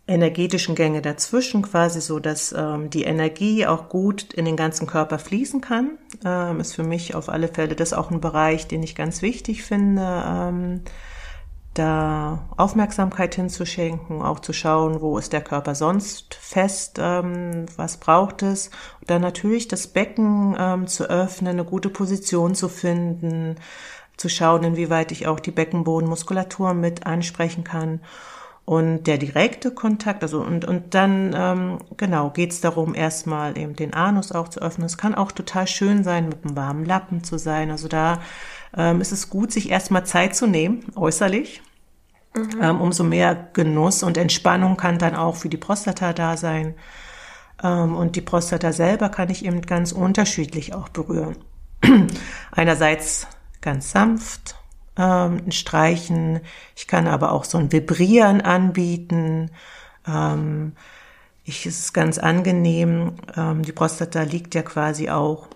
[0.09, 5.19] energetischen Gänge dazwischen, quasi so, dass ähm, die Energie auch gut in den ganzen Körper
[5.19, 5.99] fließen kann.
[6.25, 9.63] Ähm, ist für mich auf alle Fälle das auch ein Bereich, den ich ganz wichtig
[9.63, 10.81] finde, ähm,
[11.75, 18.43] da Aufmerksamkeit hinzuschenken, auch zu schauen, wo ist der Körper sonst fest, ähm, was braucht
[18.43, 18.71] es.
[19.01, 23.57] Und dann natürlich das Becken ähm, zu öffnen, eine gute Position zu finden,
[24.17, 28.01] zu schauen, inwieweit ich auch die Beckenbodenmuskulatur mit ansprechen kann
[28.69, 33.95] und der direkte Kontakt, also und, und dann, ähm, genau, geht's darum, erstmal eben den
[33.95, 34.85] Anus auch zu öffnen.
[34.85, 37.71] Es kann auch total schön sein, mit einem warmen Lappen zu sein.
[37.71, 38.21] Also da
[38.77, 41.63] ähm, ist es gut, sich erstmal Zeit zu nehmen, äußerlich.
[42.37, 42.51] Mhm.
[42.61, 46.75] Ähm, umso mehr Genuss und Entspannung kann dann auch für die Prostata da sein.
[47.63, 51.37] Ähm, und die Prostata selber kann ich eben ganz unterschiedlich auch berühren.
[52.53, 53.29] Einerseits
[53.63, 54.58] ganz sanft,
[54.99, 56.41] ähm, Streichen.
[56.77, 59.51] Ich kann aber auch so ein Vibrieren anbieten.
[60.07, 60.73] Ähm,
[61.45, 63.15] ich, es ist ganz angenehm.
[63.37, 65.49] Ähm, die Prostata liegt ja quasi auch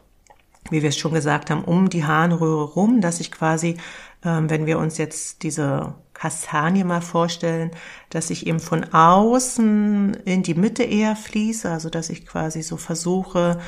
[0.70, 3.76] wie wir es schon gesagt haben, um die Harnröhre rum, dass ich quasi,
[4.24, 7.72] ähm, wenn wir uns jetzt diese Kastanie mal vorstellen,
[8.10, 12.76] dass ich eben von außen in die Mitte eher fließe, also dass ich quasi so
[12.76, 13.58] versuche,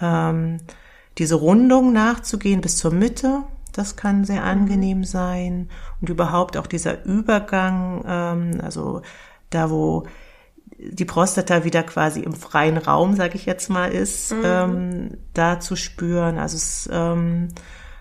[0.00, 0.58] ähm,
[1.18, 3.42] diese Rundung nachzugehen bis zur Mitte.
[3.72, 5.68] Das kann sehr angenehm sein.
[6.00, 9.02] Und überhaupt auch dieser Übergang, ähm, also
[9.50, 10.04] da, wo
[10.78, 14.42] die Prostata wieder quasi im freien Raum, sage ich jetzt mal, ist, mhm.
[14.44, 16.38] ähm, da zu spüren.
[16.38, 17.48] Also es, ähm,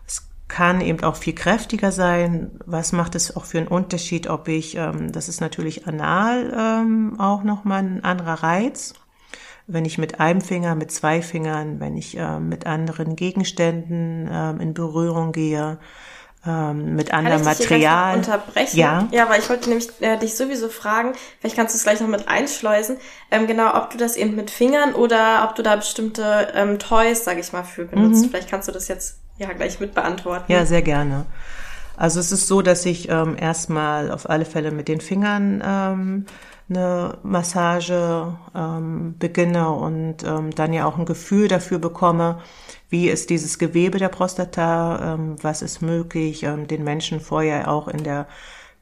[0.08, 2.52] es kann eben auch viel kräftiger sein.
[2.66, 7.20] Was macht es auch für einen Unterschied, ob ich, ähm, das ist natürlich anal ähm,
[7.20, 8.94] auch nochmal ein anderer Reiz.
[9.72, 14.52] Wenn ich mit einem Finger, mit zwei Fingern, wenn ich äh, mit anderen Gegenständen äh,
[14.62, 15.78] in Berührung gehe,
[16.46, 18.16] ähm, mit anderem Material.
[18.18, 18.78] unterbrechen?
[18.78, 19.08] Ja.
[19.12, 22.08] Ja, weil ich wollte nämlich äh, dich sowieso fragen, vielleicht kannst du es gleich noch
[22.08, 22.98] mit einschleusen,
[23.30, 27.24] ähm, genau, ob du das eben mit Fingern oder ob du da bestimmte ähm, Toys,
[27.24, 28.26] sag ich mal, für benutzt.
[28.26, 28.30] Mhm.
[28.30, 30.52] Vielleicht kannst du das jetzt ja gleich mit beantworten.
[30.52, 31.26] Ja, sehr gerne.
[31.98, 36.26] Also es ist so, dass ich ähm, erstmal auf alle Fälle mit den Fingern ähm,
[36.70, 42.40] eine Massage ähm, beginne und ähm, dann ja auch ein Gefühl dafür bekomme,
[42.90, 47.88] wie ist dieses Gewebe der Prostata, ähm, was ist möglich, ähm, den Menschen vorher auch
[47.88, 48.28] in der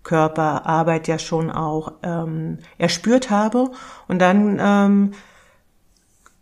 [0.03, 3.71] Körperarbeit ja schon auch ähm, erspürt habe.
[4.07, 5.13] Und dann ähm,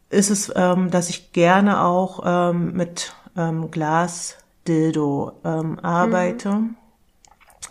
[0.09, 6.49] ist es, ähm, dass ich gerne auch ähm, mit ähm, Glasdildo ähm, arbeite.
[6.49, 6.75] Mhm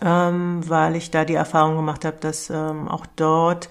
[0.01, 3.69] ähm, weil ich da die Erfahrung gemacht habe, dass ähm, auch dort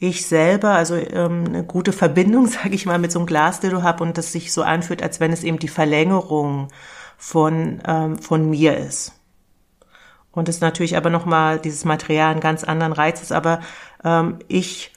[0.00, 4.02] ich selber also ähm, eine gute Verbindung, sage ich mal, mit so einem Glasdildo habe
[4.04, 6.68] und das sich so anfühlt, als wenn es eben die Verlängerung
[7.16, 9.12] von ähm, von mir ist.
[10.30, 13.60] Und es natürlich aber nochmal dieses Material einen ganz anderen Reiz ist, aber
[14.04, 14.92] ähm, ich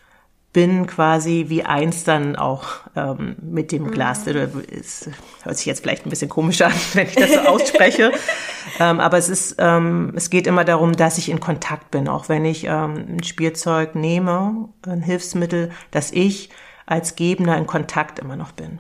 [0.54, 4.26] bin quasi wie eins dann auch ähm, mit dem Glas.
[4.26, 4.64] Mhm.
[4.70, 5.10] Es
[5.44, 8.12] hört sich jetzt vielleicht ein bisschen komisch an, wenn ich das so ausspreche.
[8.80, 12.28] ähm, aber es ist, ähm, es geht immer darum, dass ich in Kontakt bin, auch
[12.28, 16.50] wenn ich ähm, ein Spielzeug nehme, ein Hilfsmittel, dass ich
[16.86, 18.80] als Gebender in Kontakt immer noch bin.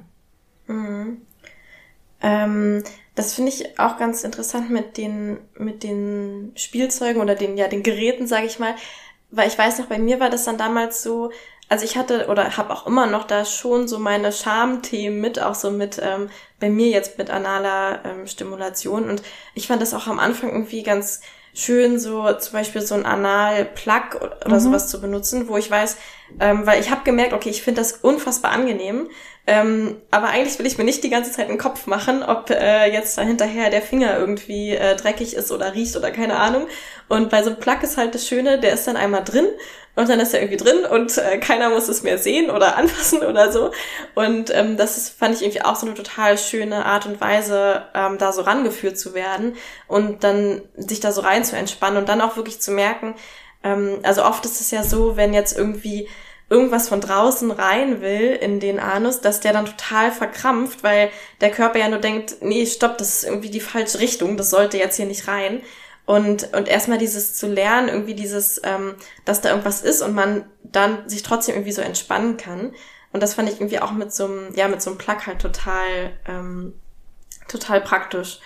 [0.68, 1.22] Mhm.
[2.22, 2.84] Ähm,
[3.16, 7.84] das finde ich auch ganz interessant mit den mit den Spielzeugen oder den ja den
[7.84, 8.76] Geräten, sage ich mal,
[9.32, 11.32] weil ich weiß noch, bei mir war das dann damals so,
[11.72, 15.56] also ich hatte oder habe auch immer noch da schon so meine Schamthemen mit, auch
[15.56, 16.30] so mit ähm,
[16.60, 20.84] bei mir jetzt mit analer ähm, Stimulation und ich fand das auch am Anfang irgendwie
[20.84, 21.22] ganz
[21.54, 24.60] schön, so zum Beispiel so ein Anal-Plug oder mhm.
[24.60, 25.96] sowas zu benutzen, wo ich weiß,
[26.42, 29.10] ähm, weil ich habe gemerkt, okay, ich finde das unfassbar angenehm,
[29.48, 32.92] ähm, aber eigentlich will ich mir nicht die ganze Zeit einen Kopf machen, ob äh,
[32.92, 36.68] jetzt da hinterher der Finger irgendwie äh, dreckig ist oder riecht oder keine Ahnung.
[37.10, 39.48] Und bei so einem Plug ist halt das Schöne, der ist dann einmal drin
[39.96, 43.24] und dann ist er irgendwie drin und äh, keiner muss es mehr sehen oder anfassen
[43.24, 43.72] oder so.
[44.14, 47.84] Und ähm, das ist, fand ich irgendwie auch so eine total schöne Art und Weise,
[47.96, 49.56] ähm, da so rangeführt zu werden
[49.88, 53.16] und dann sich da so rein zu entspannen und dann auch wirklich zu merken,
[53.64, 56.08] ähm, also oft ist es ja so, wenn jetzt irgendwie
[56.52, 61.10] irgendwas von draußen rein will in den Anus, dass der dann total verkrampft, weil
[61.40, 64.78] der Körper ja nur denkt, nee, stopp, das ist irgendwie die falsche Richtung, das sollte
[64.78, 65.62] jetzt hier nicht rein.
[66.06, 70.44] Und, und erstmal dieses zu lernen, irgendwie dieses, ähm, dass da irgendwas ist und man
[70.62, 72.74] dann sich trotzdem irgendwie so entspannen kann.
[73.14, 75.40] Und das fand ich irgendwie auch mit so einem, ja, mit so einem Plug halt
[75.40, 76.74] total, ähm,
[77.48, 78.40] total praktisch.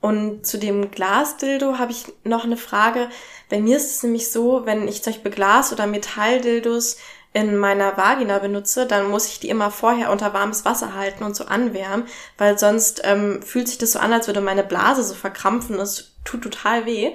[0.00, 3.08] Und zu dem Glasdildo habe ich noch eine Frage.
[3.48, 6.96] Bei mir ist es nämlich so, wenn ich zum Beispiel Glas- oder Metalldildos
[7.32, 11.36] in meiner Vagina benutze, dann muss ich die immer vorher unter warmes Wasser halten und
[11.36, 12.06] so anwärmen,
[12.38, 15.76] weil sonst ähm, fühlt sich das so an, als würde meine Blase so verkrampfen.
[15.76, 17.12] Das tut total weh.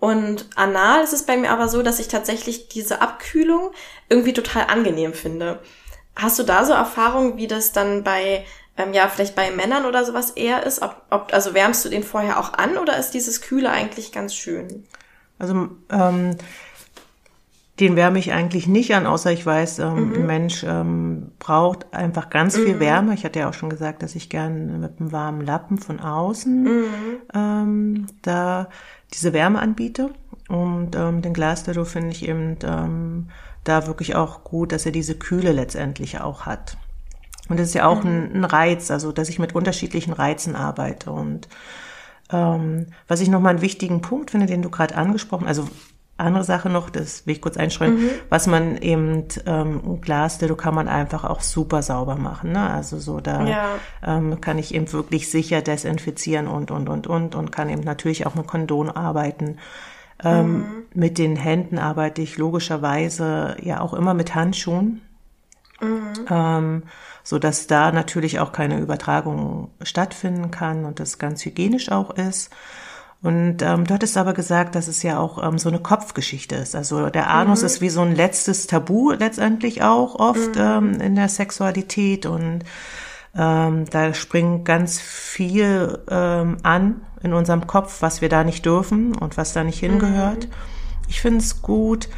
[0.00, 3.70] Und anal ist es bei mir aber so, dass ich tatsächlich diese Abkühlung
[4.08, 5.60] irgendwie total angenehm finde.
[6.16, 8.44] Hast du da so Erfahrungen, wie das dann bei,
[8.76, 10.82] ähm, ja, vielleicht bei Männern oder sowas eher ist?
[10.82, 14.34] Ob, ob, also wärmst du den vorher auch an oder ist dieses Kühle eigentlich ganz
[14.34, 14.86] schön?
[15.38, 16.36] Also ähm,
[17.80, 20.14] den wärme ich eigentlich nicht an, außer ich weiß, ähm, mhm.
[20.14, 22.80] ein Mensch ähm, braucht einfach ganz viel mhm.
[22.80, 23.14] Wärme.
[23.14, 26.62] Ich hatte ja auch schon gesagt, dass ich gern mit einem warmen Lappen von außen
[26.64, 26.84] mhm.
[27.34, 28.68] ähm, da
[29.14, 30.10] diese Wärme anbiete.
[30.48, 33.28] Und ähm, den Glasdildo finde ich eben ähm,
[33.64, 36.76] da wirklich auch gut, dass er diese Kühle letztendlich auch hat.
[37.48, 38.36] Und das ist ja auch ein, mhm.
[38.36, 41.10] ein Reiz, also dass ich mit unterschiedlichen Reizen arbeite.
[41.10, 41.48] Und
[42.30, 45.66] ähm, was ich nochmal einen wichtigen Punkt finde, den du gerade angesprochen, also
[46.22, 48.10] andere Sache noch, das will ich kurz einstreuen, mhm.
[48.28, 52.52] was man eben ähm, Glasdildo kann man einfach auch super sauber machen.
[52.52, 52.70] Ne?
[52.70, 53.68] Also so da ja.
[54.04, 58.26] ähm, kann ich eben wirklich sicher desinfizieren und und und und und kann eben natürlich
[58.26, 59.58] auch mit Kondom arbeiten.
[60.24, 60.64] Ähm, mhm.
[60.94, 65.02] Mit den Händen arbeite ich logischerweise ja auch immer mit Handschuhen.
[66.30, 66.82] ähm,
[67.24, 72.50] so dass da natürlich auch keine Übertragung stattfinden kann und das ganz hygienisch auch ist.
[73.22, 76.74] Und ähm, du hattest aber gesagt, dass es ja auch ähm, so eine Kopfgeschichte ist.
[76.74, 77.66] Also der Anus mhm.
[77.66, 80.60] ist wie so ein letztes Tabu letztendlich auch oft mhm.
[80.60, 82.64] ähm, in der Sexualität und
[83.34, 89.16] ähm, da springt ganz viel ähm, an in unserem Kopf, was wir da nicht dürfen
[89.16, 90.48] und was da nicht hingehört.
[90.48, 90.52] Mhm.
[91.08, 92.08] Ich finde es gut,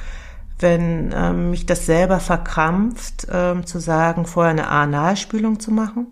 [0.58, 6.06] wenn ähm, mich das selber verkrampft, ähm, zu sagen, vorher eine Analspülung zu machen.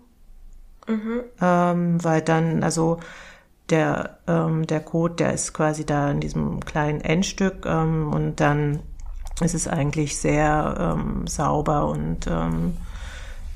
[0.87, 1.21] Mhm.
[1.41, 2.99] Ähm, weil dann, also
[3.73, 8.79] der, ähm, der Code, der ist quasi da in diesem kleinen Endstück ähm, und dann
[9.41, 12.77] ist es eigentlich sehr ähm, sauber und ähm,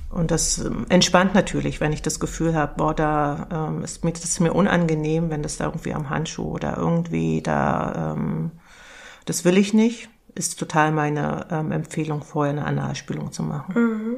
[0.10, 4.12] und das ähm, entspannt natürlich, wenn ich das Gefühl habe, boah, da ähm, ist mir
[4.12, 8.52] das ist mir unangenehm, wenn das da irgendwie am Handschuh oder irgendwie da ähm,
[9.26, 10.10] das will ich nicht.
[10.34, 13.74] Ist total meine ähm, Empfehlung, vorher eine Analspülung zu machen.
[13.76, 14.18] Mhm.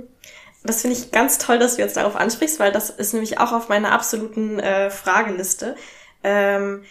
[0.63, 3.54] Das finde ich ganz toll, dass du jetzt darauf ansprichst, weil das ist nämlich auch
[3.54, 5.76] auf meiner absoluten äh, Frageliste.
[6.24, 6.84] Ähm,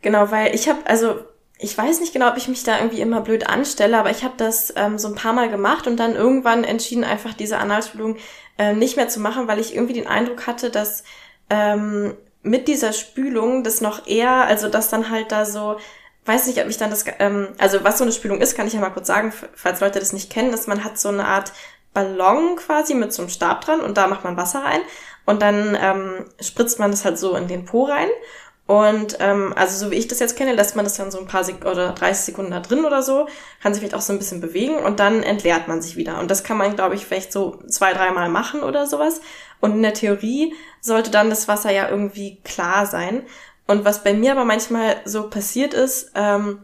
[0.00, 1.20] genau, weil ich habe, also
[1.58, 4.34] ich weiß nicht genau, ob ich mich da irgendwie immer blöd anstelle, aber ich habe
[4.38, 8.16] das ähm, so ein paar Mal gemacht und dann irgendwann entschieden, einfach diese Analspülung
[8.58, 11.04] äh, nicht mehr zu machen, weil ich irgendwie den Eindruck hatte, dass
[11.50, 15.76] ähm, mit dieser Spülung das noch eher, also dass dann halt da so,
[16.24, 18.72] weiß nicht, ob ich dann das, ähm, also was so eine Spülung ist, kann ich
[18.72, 21.52] ja mal kurz sagen, falls Leute das nicht kennen, dass man hat so eine Art
[21.92, 24.80] Ballon quasi mit so einem Stab dran und da macht man Wasser rein
[25.26, 28.08] und dann ähm, spritzt man das halt so in den Po rein
[28.70, 31.26] und ähm, also so wie ich das jetzt kenne, lässt man das dann so ein
[31.26, 33.26] paar Sek oder 30 Sekunden da drin oder so,
[33.60, 36.20] kann sich vielleicht auch so ein bisschen bewegen und dann entleert man sich wieder.
[36.20, 39.22] Und das kann man, glaube ich, vielleicht so zwei, dreimal machen oder sowas.
[39.58, 43.24] Und in der Theorie sollte dann das Wasser ja irgendwie klar sein.
[43.66, 46.60] Und was bei mir aber manchmal so passiert ist, ähm,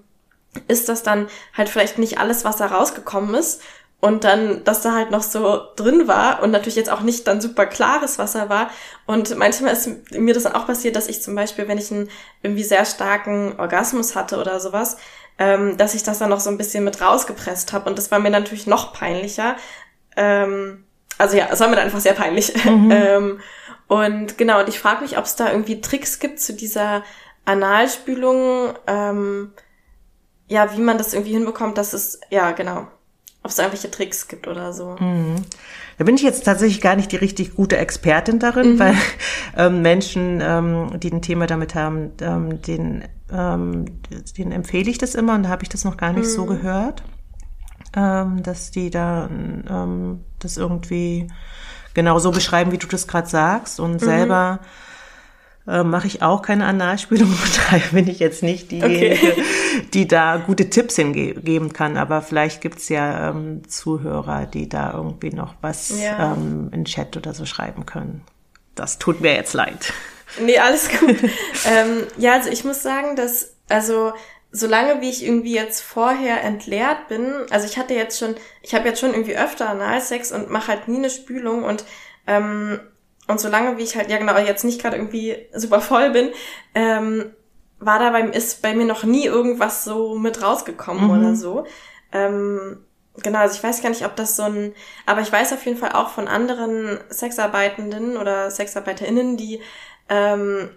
[0.68, 3.62] ist, dass dann halt vielleicht nicht alles Wasser rausgekommen ist
[4.00, 7.40] und dann, dass da halt noch so drin war und natürlich jetzt auch nicht dann
[7.40, 8.70] super klares Wasser war.
[9.06, 12.10] Und manchmal ist mir das dann auch passiert, dass ich zum Beispiel, wenn ich einen
[12.42, 14.98] irgendwie sehr starken Orgasmus hatte oder sowas,
[15.38, 17.88] ähm, dass ich das dann noch so ein bisschen mit rausgepresst habe.
[17.88, 19.56] Und das war mir natürlich noch peinlicher.
[20.14, 20.84] Ähm,
[21.16, 22.52] also ja, es war mir dann einfach sehr peinlich.
[22.64, 22.90] Mhm.
[22.92, 23.40] ähm,
[23.88, 27.02] und genau, und ich frage mich, ob es da irgendwie Tricks gibt zu dieser
[27.46, 29.52] Analspülung, ähm,
[30.48, 32.88] ja, wie man das irgendwie hinbekommt, dass es, ja, genau
[33.46, 34.96] ob es irgendwelche Tricks gibt oder so.
[34.98, 35.36] Mhm.
[35.98, 38.78] Da bin ich jetzt tatsächlich gar nicht die richtig gute Expertin darin, mhm.
[38.80, 38.94] weil
[39.56, 44.00] ähm, Menschen, ähm, die ein Thema damit haben, ähm, den, ähm,
[44.36, 46.30] denen empfehle ich das immer und da habe ich das noch gar nicht mhm.
[46.30, 47.04] so gehört,
[47.94, 51.28] ähm, dass die da ähm, das irgendwie
[51.94, 53.98] genau so beschreiben, wie du das gerade sagst und mhm.
[54.00, 54.58] selber
[55.68, 57.34] äh, mache ich auch keine Analspülung.
[57.56, 59.44] Daher bin ich jetzt nicht diejenige, okay.
[59.94, 61.96] die da gute Tipps hingeben kann.
[61.96, 66.34] Aber vielleicht gibt's ja ähm, Zuhörer, die da irgendwie noch was ja.
[66.34, 68.22] ähm, in Chat oder so schreiben können.
[68.74, 69.92] Das tut mir jetzt leid.
[70.40, 71.16] Nee, alles gut.
[71.66, 74.12] ähm, ja, also ich muss sagen, dass, also
[74.52, 78.88] solange wie ich irgendwie jetzt vorher entleert bin, also ich hatte jetzt schon, ich habe
[78.88, 81.84] jetzt schon irgendwie öfter Analsex und mache halt nie eine Spülung und
[82.26, 82.80] ähm,
[83.26, 86.30] und solange wie ich halt, ja genau, jetzt nicht gerade irgendwie super voll bin,
[86.74, 87.32] ähm,
[87.78, 91.10] war da beim, ist bei mir noch nie irgendwas so mit rausgekommen mhm.
[91.10, 91.66] oder so.
[92.12, 92.84] Ähm,
[93.22, 95.78] genau, also ich weiß gar nicht, ob das so ein, aber ich weiß auf jeden
[95.78, 99.60] Fall auch von anderen Sexarbeitenden oder SexarbeiterInnen, die,
[100.08, 100.70] ähm,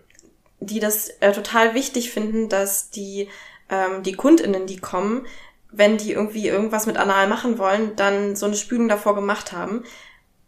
[0.60, 3.30] die das äh, total wichtig finden, dass die,
[3.70, 5.26] ähm, die KundInnen, die kommen,
[5.72, 9.84] wenn die irgendwie irgendwas mit Anal machen wollen, dann so eine Spülung davor gemacht haben.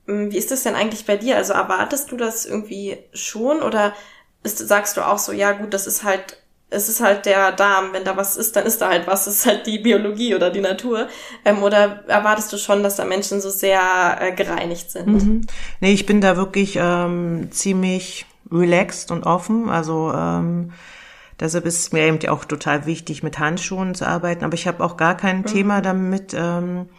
[0.07, 1.37] Hm, wie ist das denn eigentlich bei dir?
[1.37, 3.93] Also erwartest du das irgendwie schon oder
[4.43, 6.37] ist, sagst du auch so, ja gut, das ist halt,
[6.69, 9.35] es ist halt der Darm, wenn da was ist, dann ist da halt was, das
[9.35, 11.07] ist halt die Biologie oder die Natur.
[11.45, 15.07] Ähm, oder erwartest du schon, dass da Menschen so sehr äh, gereinigt sind?
[15.07, 15.41] Mhm.
[15.79, 19.69] Nee, ich bin da wirklich ähm, ziemlich relaxed und offen.
[19.69, 20.73] Also ähm,
[21.39, 24.43] deshalb ist es mir eben auch total wichtig, mit Handschuhen zu arbeiten.
[24.43, 25.45] Aber ich habe auch gar kein mhm.
[25.45, 26.33] Thema damit.
[26.33, 26.89] Ähm,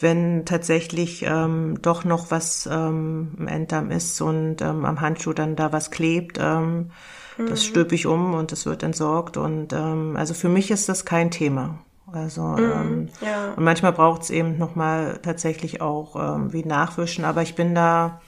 [0.00, 5.56] wenn tatsächlich ähm, doch noch was ähm, im Enddarm ist und ähm, am Handschuh dann
[5.56, 6.90] da was klebt, ähm,
[7.36, 7.46] mhm.
[7.48, 9.36] das stülpe ich um und das wird entsorgt.
[9.36, 11.78] Und ähm, also für mich ist das kein Thema.
[12.10, 13.52] Also mhm, ähm, ja.
[13.56, 18.20] und manchmal braucht es eben nochmal tatsächlich auch ähm, wie Nachwischen, aber ich bin da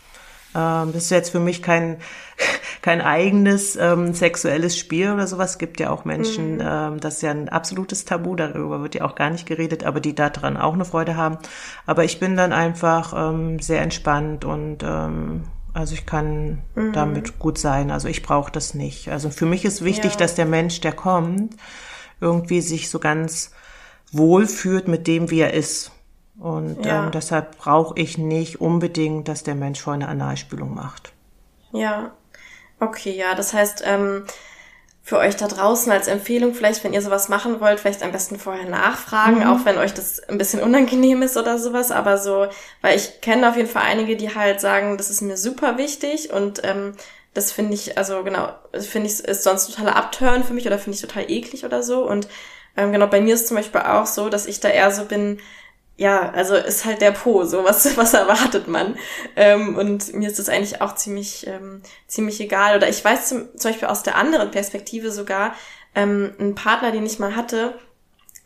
[0.53, 1.99] das ist jetzt für mich kein,
[2.83, 5.53] kein eigenes ähm, sexuelles Spiel oder sowas.
[5.53, 6.65] Es gibt ja auch Menschen, mhm.
[6.65, 10.01] ähm, das ist ja ein absolutes Tabu, darüber wird ja auch gar nicht geredet, aber
[10.01, 11.39] die daran auch eine Freude haben.
[11.87, 16.93] Aber ich bin dann einfach ähm, sehr entspannt und ähm, also ich kann mhm.
[16.93, 17.91] damit gut sein.
[17.91, 19.09] Also ich brauche das nicht.
[19.09, 20.19] Also für mich ist wichtig, ja.
[20.19, 21.55] dass der Mensch, der kommt,
[22.21, 23.53] irgendwie sich so ganz
[24.13, 25.93] wohl fühlt mit dem, wie er ist.
[26.41, 27.05] Und Ja.
[27.07, 31.13] ähm, deshalb brauche ich nicht unbedingt, dass der Mensch vorher eine Analspülung macht.
[31.73, 32.13] Ja.
[32.81, 34.25] Okay, ja, das heißt, ähm,
[35.03, 38.39] für euch da draußen als Empfehlung, vielleicht, wenn ihr sowas machen wollt, vielleicht am besten
[38.39, 42.47] vorher nachfragen, auch wenn euch das ein bisschen unangenehm ist oder sowas, aber so,
[42.81, 46.33] weil ich kenne auf jeden Fall einige, die halt sagen, das ist mir super wichtig
[46.33, 46.95] und ähm,
[47.35, 50.79] das finde ich, also genau, das finde ich, ist sonst totaler Abturn für mich oder
[50.79, 52.29] finde ich total eklig oder so und
[52.77, 55.41] ähm, genau, bei mir ist zum Beispiel auch so, dass ich da eher so bin,
[56.01, 58.97] ja, also ist halt der Po, so was, was erwartet man.
[59.37, 62.79] Ähm, und mir ist das eigentlich auch ziemlich, ähm, ziemlich egal.
[62.79, 65.55] Oder ich weiß zum, zum Beispiel aus der anderen Perspektive sogar,
[65.95, 67.75] ähm, ein Partner, den ich mal hatte,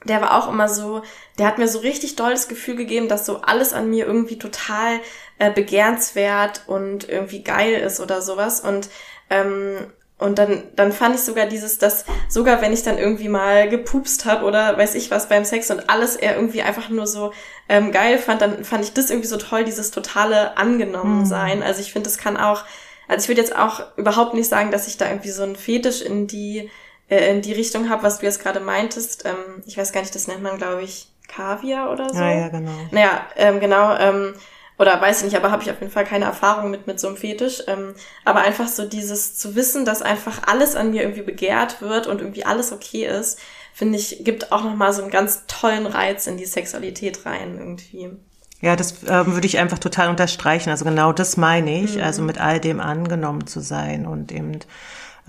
[0.03, 1.03] der war auch immer so,
[1.39, 4.39] der hat mir so richtig doll das Gefühl gegeben, dass so alles an mir irgendwie
[4.39, 4.99] total
[5.39, 8.63] äh, begehrenswert und irgendwie geil ist oder sowas.
[8.63, 8.89] Und
[9.31, 9.93] ähm,
[10.25, 14.25] und dann, dann fand ich sogar dieses, dass sogar wenn ich dann irgendwie mal gepupst
[14.25, 17.33] habe oder weiß ich was beim Sex und alles er irgendwie einfach nur so
[17.68, 21.62] ähm, geil fand, dann fand ich das irgendwie so toll, dieses totale angenommen sein.
[21.62, 22.64] Also ich finde, das kann auch,
[23.07, 26.01] also ich würde jetzt auch überhaupt nicht sagen, dass ich da irgendwie so einen Fetisch
[26.01, 26.70] in die
[27.11, 29.27] äh, in die Richtung habe, was du jetzt gerade meintest.
[29.27, 32.20] Ähm, ich weiß gar nicht, das nennt man, glaube ich, Kaviar oder so.
[32.20, 32.72] Ja, ja, genau.
[32.91, 34.35] Naja, ähm, genau, ähm,
[34.79, 37.07] oder weiß ich nicht, aber habe ich auf jeden Fall keine Erfahrung mit, mit so
[37.07, 37.62] einem Fetisch.
[37.68, 37.95] Ähm,
[38.25, 42.20] aber einfach so dieses zu wissen, dass einfach alles an mir irgendwie begehrt wird und
[42.20, 43.39] irgendwie alles okay ist,
[43.72, 48.11] finde ich, gibt auch nochmal so einen ganz tollen Reiz in die Sexualität rein irgendwie.
[48.61, 50.70] Ja, das ähm, würde ich einfach total unterstreichen.
[50.70, 54.61] Also genau das meine ich, also mit all dem angenommen zu sein und eben,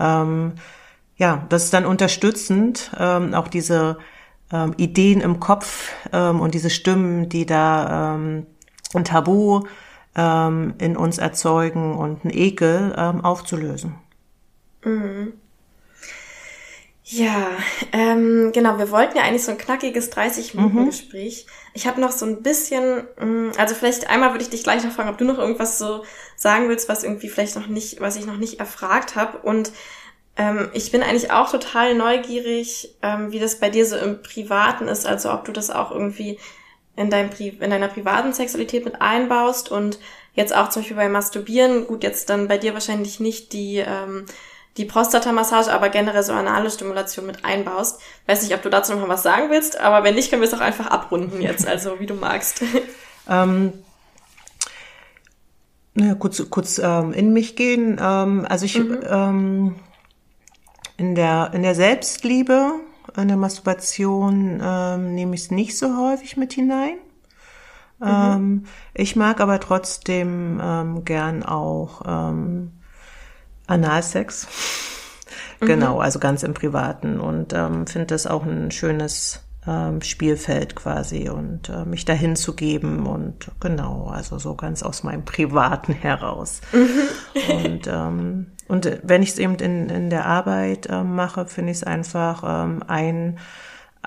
[0.00, 0.54] ähm,
[1.16, 3.98] ja, das ist dann unterstützend, ähm, auch diese
[4.52, 8.46] ähm, Ideen im Kopf ähm, und diese Stimmen, die da ähm,
[8.96, 9.62] ein Tabu
[10.16, 13.94] ähm, in uns erzeugen und ein Ekel ähm, aufzulösen.
[17.08, 17.50] Ja,
[17.92, 21.46] ähm, genau, wir wollten ja eigentlich so ein knackiges 30-Minuten-Gespräch.
[21.72, 24.90] Ich habe noch so ein bisschen, mh, also vielleicht einmal würde ich dich gleich noch
[24.90, 26.02] fragen, ob du noch irgendwas so
[26.34, 29.38] sagen willst, was irgendwie vielleicht noch nicht, was ich noch nicht erfragt habe.
[29.38, 29.70] Und
[30.36, 34.88] ähm, ich bin eigentlich auch total neugierig, ähm, wie das bei dir so im Privaten
[34.88, 36.40] ist, also ob du das auch irgendwie
[36.96, 39.98] in, deinem in deiner privaten Sexualität mit einbaust und
[40.34, 44.26] jetzt auch zum Beispiel beim Masturbieren, gut, jetzt dann bei dir wahrscheinlich nicht die, ähm,
[44.76, 48.00] die Prostata-Massage, aber generell so anale Stimulation mit einbaust.
[48.26, 50.48] Weiß nicht, ob du dazu noch mal was sagen willst, aber wenn nicht, können wir
[50.48, 52.62] es auch einfach abrunden jetzt, also wie du magst.
[53.28, 53.72] Ähm,
[55.94, 57.98] na, kurz kurz ähm, in mich gehen.
[58.00, 59.74] Ähm, also ich ähm,
[60.96, 62.74] in der in der Selbstliebe,
[63.16, 66.96] in der Masturbation ähm, nehme ich es nicht so häufig mit hinein.
[68.02, 72.72] Ähm, ich mag aber trotzdem ähm, gern auch ähm,
[73.66, 74.46] Analsex.
[75.58, 81.28] Genau, also ganz im Privaten und ähm, finde das auch ein schönes ähm, Spielfeld quasi
[81.28, 86.60] und äh, mich dahin zu geben und genau, also so ganz aus meinem Privaten heraus.
[86.72, 91.78] und ähm, und wenn ich es eben in, in der Arbeit ähm, mache, finde ich
[91.78, 93.38] es einfach ähm, ein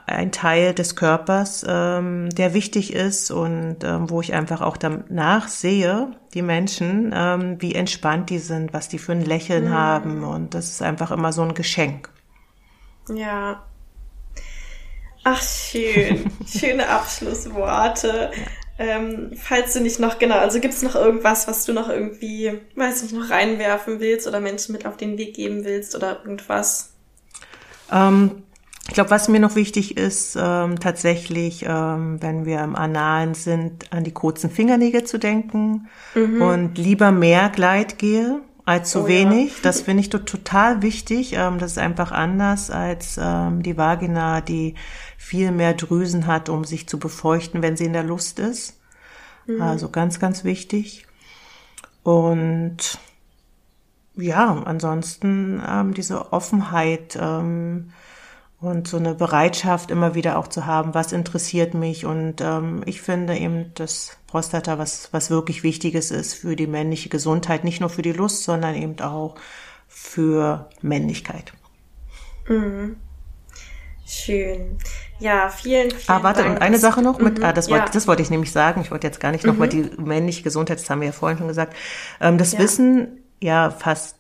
[0.06, 5.48] ein Teil des Körpers, ähm, der wichtig ist und ähm, wo ich einfach auch danach
[5.48, 10.54] sehe, die Menschen, ähm, wie entspannt die sind, was die für ein Lächeln haben und
[10.54, 12.10] das ist einfach immer so ein Geschenk.
[13.14, 13.64] Ja.
[15.24, 16.32] Ach, schön.
[16.46, 18.32] Schöne Abschlussworte.
[18.78, 23.04] Ähm, falls du nicht noch, genau, also gibt's noch irgendwas, was du noch irgendwie, weiß
[23.04, 26.94] nicht, noch reinwerfen willst oder Menschen mit auf den Weg geben willst oder irgendwas?
[27.92, 28.44] Ähm,
[28.88, 33.92] ich glaube, was mir noch wichtig ist, ähm, tatsächlich, ähm, wenn wir im Analen sind,
[33.92, 35.88] an die kurzen Fingernägel zu denken
[36.40, 39.08] und lieber mehr Gleitgel als zu Oh ja.
[39.08, 39.62] wenig.
[39.62, 41.34] Das finde ich to- total wichtig.
[41.34, 44.76] Ähm, das ist einfach anders als ähm, die Vagina, die
[45.20, 48.80] viel mehr Drüsen hat, um sich zu befeuchten, wenn sie in der Lust ist.
[49.60, 51.06] Also ganz, ganz wichtig.
[52.04, 52.98] Und
[54.16, 57.92] ja, ansonsten ähm, diese Offenheit ähm,
[58.62, 62.06] und so eine Bereitschaft immer wieder auch zu haben, was interessiert mich.
[62.06, 67.10] Und ähm, ich finde eben, dass Prostata was, was wirklich Wichtiges ist für die männliche
[67.10, 69.36] Gesundheit, nicht nur für die Lust, sondern eben auch
[69.90, 71.52] für Männlichkeit.
[74.10, 74.78] Schön.
[75.20, 76.56] Ja, vielen, vielen Ah, warte, Dank.
[76.56, 77.76] und eine Sache noch mit, Mhm, ah, das, ja.
[77.78, 78.82] wollte, das wollte ich nämlich sagen.
[78.82, 81.48] Ich wollte jetzt gar nicht nochmal die männliche Gesundheit, das haben wir ja vorhin schon
[81.48, 81.76] gesagt.
[82.20, 82.60] Ähm, das Ja.
[82.60, 84.16] wissen ja fast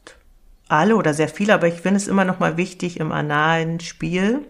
[0.67, 4.45] alle oder sehr viele, aber ich finde es immer noch mal wichtig im analen Spiel,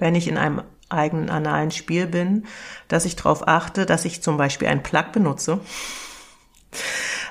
[0.00, 2.46] wenn ich in einem eigenen analen Spiel bin,
[2.88, 5.60] dass ich darauf achte, dass ich zum Beispiel einen Plug benutze.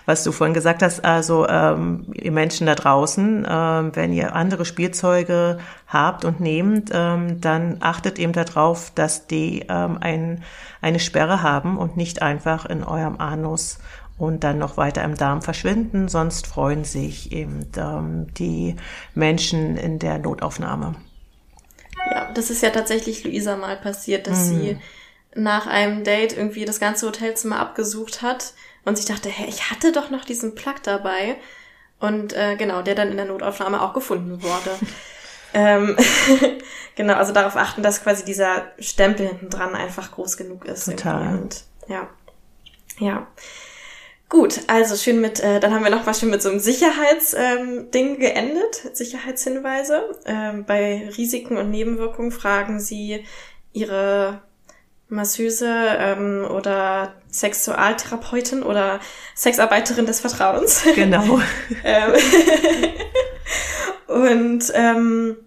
[0.06, 1.04] Was du vorhin gesagt hast.
[1.04, 7.42] Also ähm, ihr Menschen da draußen, ähm, wenn ihr andere Spielzeuge habt und nehmt, ähm,
[7.42, 10.44] dann achtet eben darauf, dass die ähm, ein,
[10.82, 13.80] eine Sperre haben und nicht einfach in eurem Anus
[14.18, 16.08] und dann noch weiter im Darm verschwinden.
[16.08, 18.76] Sonst freuen sich eben ähm, die
[19.14, 20.96] Menschen in der Notaufnahme.
[22.12, 24.54] Ja, das ist ja tatsächlich Luisa mal passiert, dass Mhm.
[24.54, 24.78] sie
[25.36, 28.54] nach einem Date irgendwie das ganze Hotelzimmer abgesucht hat
[28.86, 31.36] und sich dachte, hä, ich hatte doch noch diesen Plug dabei.
[32.00, 34.78] Und äh, genau, der dann in der Notaufnahme auch gefunden wurde.
[35.54, 35.98] ähm,
[36.96, 40.86] genau, also darauf achten, dass quasi dieser Stempel hinten dran einfach groß genug ist.
[40.86, 41.40] Total.
[41.40, 42.08] Und ja.
[43.00, 43.28] Ja.
[44.28, 47.40] Gut, also schön mit, äh, dann haben wir noch mal schön mit so einem Sicherheitsding
[47.40, 50.20] ähm, Ding geendet, Sicherheitshinweise.
[50.26, 53.24] Ähm, bei Risiken und Nebenwirkungen fragen Sie
[53.72, 54.42] Ihre
[55.08, 59.00] Masseuse ähm, oder Sexualtherapeutin oder
[59.36, 60.84] Sexarbeiterin des Vertrauens.
[60.96, 61.40] Genau.
[61.84, 62.14] Ähm,
[64.08, 65.38] und ähm,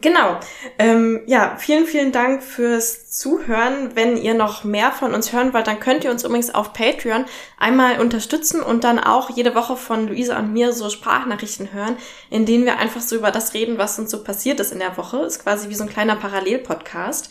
[0.00, 0.38] genau,
[0.78, 3.94] ähm, ja, vielen, vielen Dank fürs Zuhören.
[3.94, 7.24] Wenn ihr noch mehr von uns hören wollt, dann könnt ihr uns übrigens auf Patreon
[7.58, 11.96] einmal unterstützen und dann auch jede Woche von Luisa und mir so Sprachnachrichten hören,
[12.28, 14.96] in denen wir einfach so über das reden, was uns so passiert ist in der
[14.98, 15.18] Woche.
[15.18, 17.30] Ist quasi wie so ein kleiner Parallelpodcast.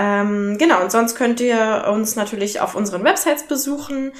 [0.00, 4.12] Ähm, genau, und sonst könnt ihr uns natürlich auf unseren Websites besuchen.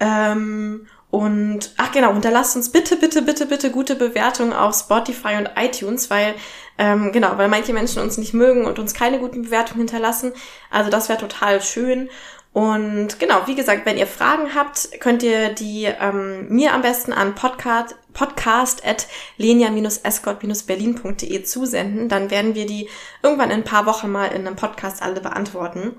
[0.00, 5.50] Ähm, und, ach genau, hinterlasst uns bitte, bitte, bitte, bitte gute Bewertungen auf Spotify und
[5.56, 6.34] iTunes, weil,
[6.78, 10.32] ähm, genau, weil manche Menschen uns nicht mögen und uns keine guten Bewertungen hinterlassen.
[10.70, 12.08] Also das wäre total schön.
[12.54, 17.12] Und genau, wie gesagt, wenn ihr Fragen habt, könnt ihr die ähm, mir am besten
[17.12, 19.06] an podcast, podcast at
[19.36, 22.08] lenia-escort-berlin.de zusenden.
[22.08, 22.88] Dann werden wir die
[23.22, 25.94] irgendwann in ein paar Wochen mal in einem Podcast alle beantworten.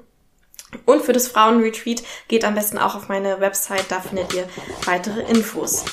[0.85, 4.47] Und für das Frauenretreat geht am besten auch auf meine Website, da findet ihr
[4.85, 5.83] weitere Infos.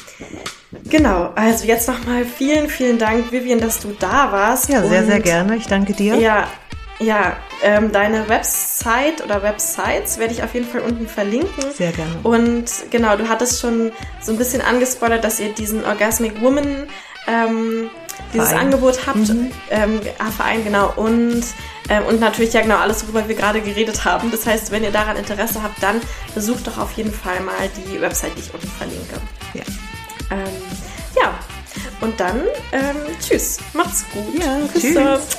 [0.85, 4.69] Genau, also jetzt nochmal vielen, vielen Dank, Vivian, dass du da warst.
[4.69, 5.57] Ja, sehr, sehr gerne.
[5.57, 6.17] Ich danke dir.
[6.17, 6.47] Ja,
[6.99, 11.73] ja, ähm, deine Website oder Websites werde ich auf jeden Fall unten verlinken.
[11.73, 12.13] Sehr gerne.
[12.23, 16.87] Und genau, du hattest schon so ein bisschen angespoilert, dass ihr diesen Orgasmic Woman
[17.27, 17.91] ähm,
[18.33, 18.67] dieses Verein.
[18.67, 19.29] Angebot habt,
[19.71, 21.45] ähm, ah, Verein, genau, und,
[21.89, 24.31] ähm, und natürlich ja genau alles, worüber wir gerade geredet haben.
[24.31, 26.01] Das heißt, wenn ihr daran Interesse habt, dann
[26.35, 29.17] besucht doch auf jeden Fall mal die Website, die ich unten verlinke.
[29.55, 29.65] Ja.
[30.31, 30.49] Ähm,
[31.21, 31.35] ja,
[32.01, 32.41] und dann
[32.73, 34.43] ähm, tschüss, macht's gut.
[34.43, 34.95] Ja, Küsse.
[34.95, 35.37] tschüss.